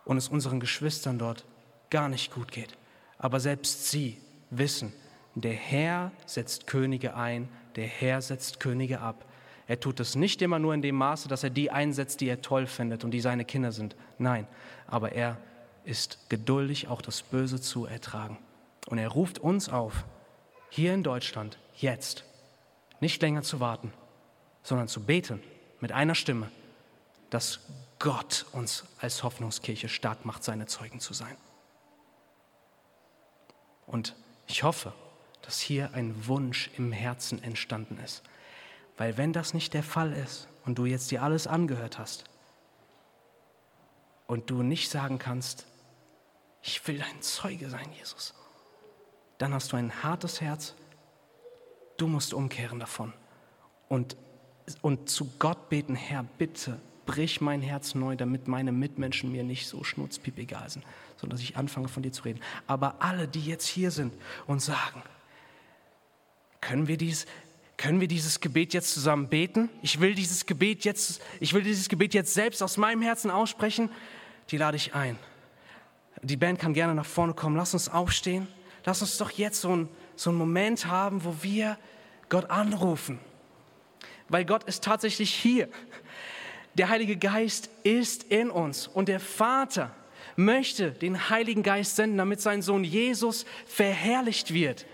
und 0.03 0.17
es 0.17 0.27
unseren 0.27 0.59
Geschwistern 0.59 1.19
dort 1.19 1.45
gar 1.89 2.09
nicht 2.09 2.33
gut 2.33 2.51
geht. 2.51 2.77
Aber 3.17 3.39
selbst 3.39 3.89
sie 3.89 4.17
wissen, 4.49 4.93
der 5.35 5.53
Herr 5.53 6.11
setzt 6.25 6.67
Könige 6.67 7.15
ein, 7.15 7.49
der 7.75 7.87
Herr 7.87 8.21
setzt 8.21 8.59
Könige 8.59 9.01
ab. 9.01 9.25
Er 9.67 9.79
tut 9.79 9.99
es 9.99 10.15
nicht 10.15 10.41
immer 10.41 10.59
nur 10.59 10.73
in 10.73 10.81
dem 10.81 10.95
Maße, 10.95 11.27
dass 11.27 11.43
er 11.43 11.49
die 11.49 11.71
einsetzt, 11.71 12.21
die 12.21 12.29
er 12.29 12.41
toll 12.41 12.67
findet 12.67 13.03
und 13.03 13.11
die 13.11 13.19
seine 13.19 13.43
Kinder 13.43 13.71
sind. 13.71 13.95
Nein, 14.17 14.47
aber 14.87 15.11
er 15.11 15.37
ist 15.83 16.29
geduldig, 16.29 16.87
auch 16.87 17.01
das 17.01 17.21
Böse 17.21 17.59
zu 17.59 17.85
ertragen. 17.85 18.37
Und 18.87 18.97
er 18.97 19.09
ruft 19.09 19.39
uns 19.39 19.67
auf, 19.69 20.05
hier 20.69 20.93
in 20.93 21.03
Deutschland, 21.03 21.57
jetzt, 21.75 22.23
nicht 22.99 23.21
länger 23.21 23.41
zu 23.41 23.59
warten, 23.59 23.93
sondern 24.63 24.87
zu 24.87 25.03
beten 25.03 25.41
mit 25.79 25.91
einer 25.91 26.15
Stimme, 26.15 26.49
dass 27.29 27.59
Gott 27.99 28.45
uns 28.53 28.85
als 28.99 29.23
Hoffnungskirche 29.23 29.89
stark 29.89 30.25
macht, 30.25 30.43
seine 30.43 30.65
Zeugen 30.65 30.99
zu 30.99 31.13
sein. 31.13 31.35
Und 33.85 34.15
ich 34.47 34.63
hoffe, 34.63 34.93
dass 35.41 35.59
hier 35.59 35.93
ein 35.93 36.27
Wunsch 36.27 36.69
im 36.77 36.91
Herzen 36.91 37.41
entstanden 37.43 37.97
ist, 38.03 38.23
weil 38.97 39.17
wenn 39.17 39.31
das 39.31 39.53
nicht 39.53 39.73
der 39.73 39.83
Fall 39.83 40.11
ist 40.13 40.47
und 40.65 40.77
du 40.77 40.85
jetzt 40.85 41.11
dir 41.11 41.23
alles 41.23 41.47
angehört 41.47 41.99
hast 41.99 42.25
und 44.25 44.49
du 44.49 44.63
nicht 44.63 44.89
sagen 44.89 45.19
kannst, 45.19 45.65
ich 46.61 46.85
will 46.87 46.97
dein 46.97 47.21
Zeuge 47.21 47.69
sein, 47.69 47.87
Jesus, 47.97 48.33
dann 49.37 49.53
hast 49.53 49.71
du 49.71 49.77
ein 49.77 50.03
hartes 50.03 50.41
Herz, 50.41 50.73
du 51.97 52.07
musst 52.07 52.33
umkehren 52.33 52.79
davon 52.79 53.13
und, 53.87 54.17
und 54.81 55.09
zu 55.09 55.31
Gott 55.39 55.69
beten, 55.69 55.95
Herr, 55.95 56.23
bitte 56.37 56.79
brich 57.05 57.39
mein 57.39 57.61
Herz 57.61 57.95
neu, 57.95 58.15
damit 58.15 58.47
meine 58.47 58.71
Mitmenschen 58.71 59.31
mir 59.31 59.43
nicht 59.43 59.67
so 59.67 59.83
schnurzpiep 59.83 60.37
egal 60.37 60.69
sind, 60.69 60.85
sondern 61.15 61.37
dass 61.37 61.43
ich 61.43 61.55
anfange 61.55 61.87
von 61.87 62.03
dir 62.03 62.11
zu 62.11 62.23
reden. 62.23 62.41
Aber 62.67 62.95
alle, 62.99 63.27
die 63.27 63.43
jetzt 63.43 63.65
hier 63.65 63.91
sind 63.91 64.13
und 64.45 64.61
sagen, 64.61 65.01
können 66.59 66.87
wir 66.87 66.97
dies, 66.97 67.25
können 67.77 68.01
wir 68.01 68.07
dieses 68.07 68.39
Gebet 68.39 68.73
jetzt 68.73 68.93
zusammen 68.93 69.29
beten? 69.29 69.69
Ich 69.83 70.01
will 70.01 70.15
dieses 70.15 70.47
Gebet 70.47 70.83
jetzt, 70.83 71.21
ich 71.39 71.53
will 71.53 71.61
dieses 71.61 71.89
Gebet 71.89 72.15
jetzt 72.15 72.33
selbst 72.33 72.63
aus 72.63 72.77
meinem 72.77 73.03
Herzen 73.03 73.29
aussprechen. 73.29 73.89
Die 74.49 74.57
lade 74.57 74.77
ich 74.77 74.95
ein. 74.95 75.17
Die 76.23 76.37
Band 76.37 76.59
kann 76.59 76.73
gerne 76.73 76.95
nach 76.95 77.05
vorne 77.05 77.35
kommen. 77.35 77.55
Lass 77.55 77.73
uns 77.73 77.87
aufstehen. 77.87 78.47
Lass 78.83 79.01
uns 79.01 79.17
doch 79.17 79.29
jetzt 79.31 79.61
so, 79.61 79.75
ein, 79.75 79.89
so 80.15 80.31
einen 80.31 80.39
Moment 80.39 80.87
haben, 80.87 81.23
wo 81.23 81.35
wir 81.41 81.77
Gott 82.29 82.49
anrufen. 82.49 83.19
Weil 84.27 84.43
Gott 84.43 84.63
ist 84.63 84.83
tatsächlich 84.83 85.31
hier. 85.31 85.69
Der 86.73 86.89
Heilige 86.89 87.17
Geist 87.17 87.69
ist 87.83 88.23
in 88.23 88.49
uns 88.49 88.87
und 88.87 89.07
der 89.07 89.19
Vater 89.19 89.91
möchte 90.35 90.91
den 90.91 91.29
Heiligen 91.29 91.63
Geist 91.63 91.95
senden, 91.95 92.17
damit 92.17 92.41
sein 92.41 92.61
Sohn 92.61 92.83
Jesus 92.83 93.45
verherrlicht 93.65 94.53
wird. 94.53 94.85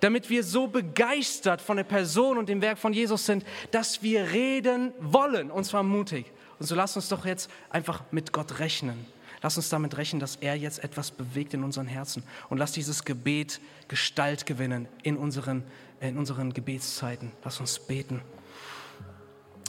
Damit 0.00 0.30
wir 0.30 0.44
so 0.44 0.66
begeistert 0.66 1.60
von 1.60 1.76
der 1.76 1.84
Person 1.84 2.38
und 2.38 2.48
dem 2.48 2.62
Werk 2.62 2.78
von 2.78 2.92
Jesus 2.92 3.26
sind, 3.26 3.44
dass 3.70 4.02
wir 4.02 4.32
reden 4.32 4.92
wollen, 5.00 5.50
und 5.50 5.64
zwar 5.64 5.82
mutig. 5.82 6.26
Und 6.58 6.66
so 6.66 6.74
lasst 6.74 6.96
uns 6.96 7.08
doch 7.08 7.24
jetzt 7.24 7.50
einfach 7.70 8.02
mit 8.10 8.32
Gott 8.32 8.58
rechnen. 8.58 9.06
Lass 9.42 9.56
uns 9.56 9.70
damit 9.70 9.96
rechnen, 9.96 10.20
dass 10.20 10.36
er 10.36 10.54
jetzt 10.54 10.84
etwas 10.84 11.10
bewegt 11.10 11.54
in 11.54 11.64
unseren 11.64 11.86
Herzen. 11.86 12.22
Und 12.50 12.58
lass 12.58 12.72
dieses 12.72 13.04
Gebet 13.04 13.60
Gestalt 13.88 14.44
gewinnen 14.44 14.86
in 15.02 15.16
unseren, 15.16 15.64
in 16.00 16.18
unseren 16.18 16.52
Gebetszeiten. 16.52 17.32
Lass 17.42 17.58
uns 17.58 17.78
beten. 17.78 18.20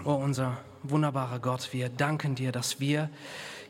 Oh, 0.03 0.13
unser 0.15 0.57
wunderbarer 0.83 1.39
Gott, 1.39 1.69
wir 1.71 1.89
danken 1.89 2.35
dir, 2.35 2.51
dass 2.51 2.79
wir, 2.79 3.09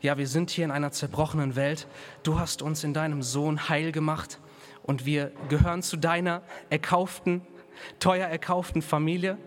ja, 0.00 0.16
wir 0.16 0.26
sind 0.26 0.50
hier 0.50 0.64
in 0.64 0.70
einer 0.70 0.90
zerbrochenen 0.90 1.56
Welt. 1.56 1.86
Du 2.22 2.38
hast 2.38 2.62
uns 2.62 2.84
in 2.84 2.94
deinem 2.94 3.22
Sohn 3.22 3.68
heil 3.68 3.92
gemacht 3.92 4.38
und 4.82 5.06
wir 5.06 5.32
gehören 5.48 5.82
zu 5.82 5.96
deiner 5.96 6.42
erkauften, 6.70 7.42
teuer 7.98 8.26
erkauften 8.26 8.82
Familie. 8.82 9.38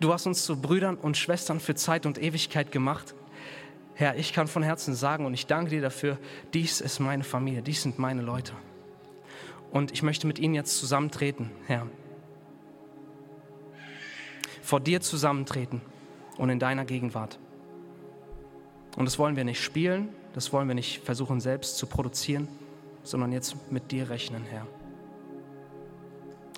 Du 0.00 0.12
hast 0.12 0.26
uns 0.26 0.44
zu 0.44 0.60
Brüdern 0.60 0.96
und 0.96 1.16
Schwestern 1.16 1.60
für 1.60 1.74
Zeit 1.74 2.06
und 2.06 2.20
Ewigkeit 2.20 2.72
gemacht. 2.72 3.14
Herr, 3.94 4.16
ich 4.16 4.32
kann 4.32 4.48
von 4.48 4.62
Herzen 4.62 4.94
sagen 4.94 5.24
und 5.24 5.34
ich 5.34 5.46
danke 5.46 5.70
dir 5.70 5.82
dafür, 5.82 6.18
dies 6.52 6.80
ist 6.80 6.98
meine 6.98 7.24
Familie, 7.24 7.62
dies 7.62 7.82
sind 7.82 7.98
meine 7.98 8.22
Leute. 8.22 8.52
Und 9.70 9.92
ich 9.92 10.02
möchte 10.02 10.26
mit 10.26 10.38
ihnen 10.38 10.54
jetzt 10.54 10.78
zusammentreten, 10.78 11.50
Herr. 11.66 11.86
Vor 14.62 14.80
dir 14.80 15.00
zusammentreten 15.00 15.80
und 16.38 16.50
in 16.50 16.58
deiner 16.58 16.84
Gegenwart. 16.84 17.38
Und 18.96 19.04
das 19.04 19.18
wollen 19.18 19.36
wir 19.36 19.44
nicht 19.44 19.62
spielen, 19.62 20.08
das 20.32 20.52
wollen 20.52 20.68
wir 20.68 20.74
nicht 20.74 21.04
versuchen 21.04 21.40
selbst 21.40 21.76
zu 21.76 21.86
produzieren, 21.86 22.48
sondern 23.02 23.32
jetzt 23.32 23.70
mit 23.70 23.92
dir 23.92 24.10
rechnen, 24.10 24.44
Herr. 24.44 24.66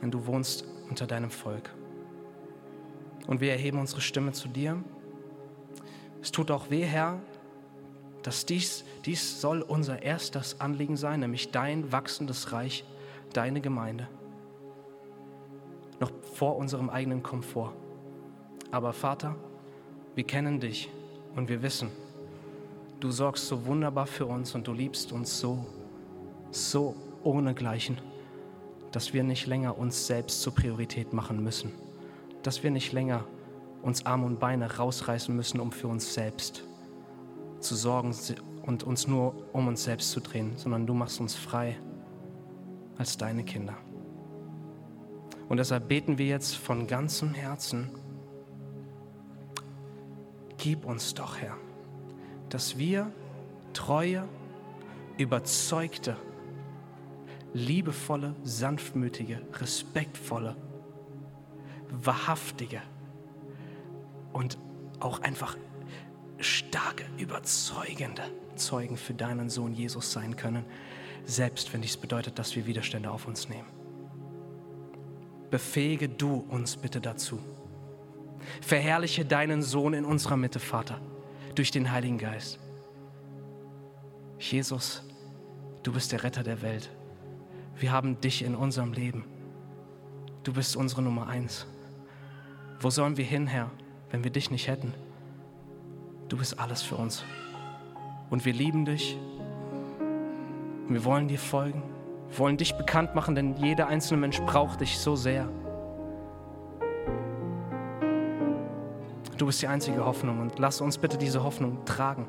Denn 0.02 0.10
du 0.10 0.26
wohnst 0.26 0.64
unter 0.88 1.06
deinem 1.06 1.30
Volk. 1.30 1.70
Und 3.26 3.40
wir 3.40 3.52
erheben 3.52 3.78
unsere 3.78 4.00
Stimme 4.00 4.32
zu 4.32 4.48
dir 4.48 4.82
es 6.26 6.32
tut 6.32 6.50
auch 6.50 6.70
weh, 6.70 6.82
Herr, 6.82 7.20
dass 8.24 8.46
dies, 8.46 8.84
dies 9.04 9.40
soll 9.40 9.62
unser 9.62 10.02
erstes 10.02 10.60
Anliegen 10.60 10.96
sein, 10.96 11.20
nämlich 11.20 11.52
dein 11.52 11.92
wachsendes 11.92 12.50
Reich, 12.50 12.84
deine 13.32 13.60
Gemeinde. 13.60 14.08
Noch 16.00 16.10
vor 16.34 16.56
unserem 16.56 16.90
eigenen 16.90 17.22
Komfort. 17.22 17.74
Aber 18.72 18.92
Vater, 18.92 19.36
wir 20.16 20.24
kennen 20.24 20.58
dich 20.58 20.90
und 21.36 21.48
wir 21.48 21.62
wissen, 21.62 21.92
du 22.98 23.12
sorgst 23.12 23.46
so 23.46 23.64
wunderbar 23.64 24.08
für 24.08 24.26
uns 24.26 24.52
und 24.56 24.66
du 24.66 24.72
liebst 24.72 25.12
uns 25.12 25.38
so, 25.38 25.64
so 26.50 26.96
ohnegleichen, 27.22 27.98
dass 28.96 29.12
wir 29.12 29.24
nicht 29.24 29.44
länger 29.44 29.76
uns 29.76 30.06
selbst 30.06 30.40
zur 30.40 30.54
Priorität 30.54 31.12
machen 31.12 31.44
müssen, 31.44 31.70
dass 32.42 32.62
wir 32.62 32.70
nicht 32.70 32.94
länger 32.94 33.26
uns 33.82 34.06
Arme 34.06 34.24
und 34.24 34.40
Beine 34.40 34.74
rausreißen 34.74 35.36
müssen, 35.36 35.60
um 35.60 35.70
für 35.70 35.86
uns 35.86 36.14
selbst 36.14 36.64
zu 37.60 37.74
sorgen 37.74 38.14
und 38.62 38.84
uns 38.84 39.06
nur 39.06 39.34
um 39.52 39.68
uns 39.68 39.84
selbst 39.84 40.12
zu 40.12 40.20
drehen, 40.20 40.56
sondern 40.56 40.86
du 40.86 40.94
machst 40.94 41.20
uns 41.20 41.34
frei 41.34 41.76
als 42.96 43.18
deine 43.18 43.44
Kinder. 43.44 43.74
Und 45.50 45.58
deshalb 45.58 45.88
beten 45.88 46.16
wir 46.16 46.28
jetzt 46.28 46.56
von 46.56 46.86
ganzem 46.86 47.34
Herzen, 47.34 47.90
gib 50.56 50.86
uns 50.86 51.12
doch, 51.12 51.36
Herr, 51.36 51.58
dass 52.48 52.78
wir 52.78 53.12
treue, 53.74 54.26
überzeugte, 55.18 56.16
liebevolle, 57.56 58.34
sanftmütige, 58.44 59.40
respektvolle, 59.54 60.56
wahrhaftige, 61.90 62.82
und 64.36 64.58
auch 65.00 65.20
einfach 65.20 65.56
starke, 66.38 67.04
überzeugende 67.16 68.22
Zeugen 68.54 68.98
für 68.98 69.14
deinen 69.14 69.48
Sohn 69.48 69.72
Jesus 69.72 70.12
sein 70.12 70.36
können, 70.36 70.64
selbst 71.24 71.72
wenn 71.72 71.80
dies 71.80 71.96
bedeutet, 71.96 72.38
dass 72.38 72.54
wir 72.54 72.66
Widerstände 72.66 73.10
auf 73.10 73.26
uns 73.26 73.48
nehmen. 73.48 73.68
Befähige 75.50 76.08
du 76.08 76.44
uns 76.50 76.76
bitte 76.76 77.00
dazu. 77.00 77.38
Verherrliche 78.60 79.24
deinen 79.24 79.62
Sohn 79.62 79.94
in 79.94 80.04
unserer 80.04 80.36
Mitte, 80.36 80.60
Vater, 80.60 81.00
durch 81.54 81.70
den 81.70 81.90
Heiligen 81.90 82.18
Geist. 82.18 82.58
Jesus, 84.38 85.02
du 85.82 85.92
bist 85.92 86.12
der 86.12 86.22
Retter 86.22 86.42
der 86.42 86.60
Welt. 86.60 86.90
Wir 87.76 87.92
haben 87.92 88.20
dich 88.20 88.42
in 88.42 88.54
unserem 88.54 88.92
Leben. 88.92 89.24
Du 90.42 90.52
bist 90.52 90.76
unsere 90.76 91.02
Nummer 91.02 91.26
eins. 91.26 91.66
Wo 92.80 92.90
sollen 92.90 93.16
wir 93.16 93.24
hin, 93.24 93.46
Herr? 93.46 93.70
wenn 94.10 94.24
wir 94.24 94.30
dich 94.30 94.50
nicht 94.50 94.68
hätten. 94.68 94.94
Du 96.28 96.36
bist 96.36 96.58
alles 96.58 96.82
für 96.82 96.96
uns. 96.96 97.24
Und 98.30 98.44
wir 98.44 98.52
lieben 98.52 98.84
dich. 98.84 99.18
Und 100.88 100.94
wir 100.94 101.04
wollen 101.04 101.28
dir 101.28 101.38
folgen. 101.38 101.82
Wir 102.28 102.38
wollen 102.38 102.56
dich 102.56 102.76
bekannt 102.76 103.14
machen, 103.14 103.34
denn 103.34 103.56
jeder 103.56 103.88
einzelne 103.88 104.20
Mensch 104.20 104.40
braucht 104.40 104.80
dich 104.80 104.98
so 104.98 105.16
sehr. 105.16 105.48
Du 109.38 109.46
bist 109.46 109.60
die 109.60 109.68
einzige 109.68 110.04
Hoffnung 110.04 110.40
und 110.40 110.58
lass 110.58 110.80
uns 110.80 110.98
bitte 110.98 111.18
diese 111.18 111.44
Hoffnung 111.44 111.84
tragen. 111.84 112.26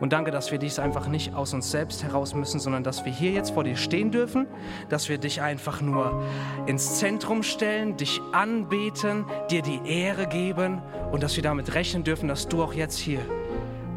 Und 0.00 0.12
danke, 0.12 0.30
dass 0.30 0.52
wir 0.52 0.58
dies 0.58 0.78
einfach 0.78 1.08
nicht 1.08 1.34
aus 1.34 1.54
uns 1.54 1.70
selbst 1.70 2.04
heraus 2.04 2.34
müssen, 2.34 2.60
sondern 2.60 2.84
dass 2.84 3.04
wir 3.04 3.12
hier 3.12 3.32
jetzt 3.32 3.50
vor 3.50 3.64
dir 3.64 3.76
stehen 3.76 4.10
dürfen, 4.10 4.46
dass 4.88 5.08
wir 5.08 5.18
dich 5.18 5.42
einfach 5.42 5.80
nur 5.80 6.22
ins 6.66 6.98
Zentrum 6.98 7.42
stellen, 7.42 7.96
dich 7.96 8.20
anbeten, 8.32 9.24
dir 9.50 9.62
die 9.62 9.80
Ehre 9.84 10.26
geben 10.26 10.80
und 11.10 11.22
dass 11.22 11.36
wir 11.36 11.42
damit 11.42 11.74
rechnen 11.74 12.04
dürfen, 12.04 12.28
dass 12.28 12.48
du 12.48 12.62
auch 12.62 12.74
jetzt 12.74 12.98
hier 12.98 13.20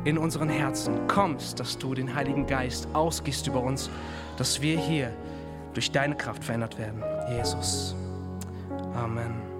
in 0.03 0.17
unseren 0.17 0.49
Herzen 0.49 1.07
kommst, 1.07 1.59
dass 1.59 1.77
du 1.77 1.93
den 1.93 2.15
Heiligen 2.15 2.47
Geist 2.47 2.87
ausgießt 2.93 3.47
über 3.47 3.61
uns, 3.61 3.89
dass 4.37 4.61
wir 4.61 4.79
hier 4.79 5.13
durch 5.73 5.91
deine 5.91 6.15
Kraft 6.15 6.43
verändert 6.43 6.77
werden. 6.79 7.03
Jesus. 7.37 7.95
Amen. 8.95 9.50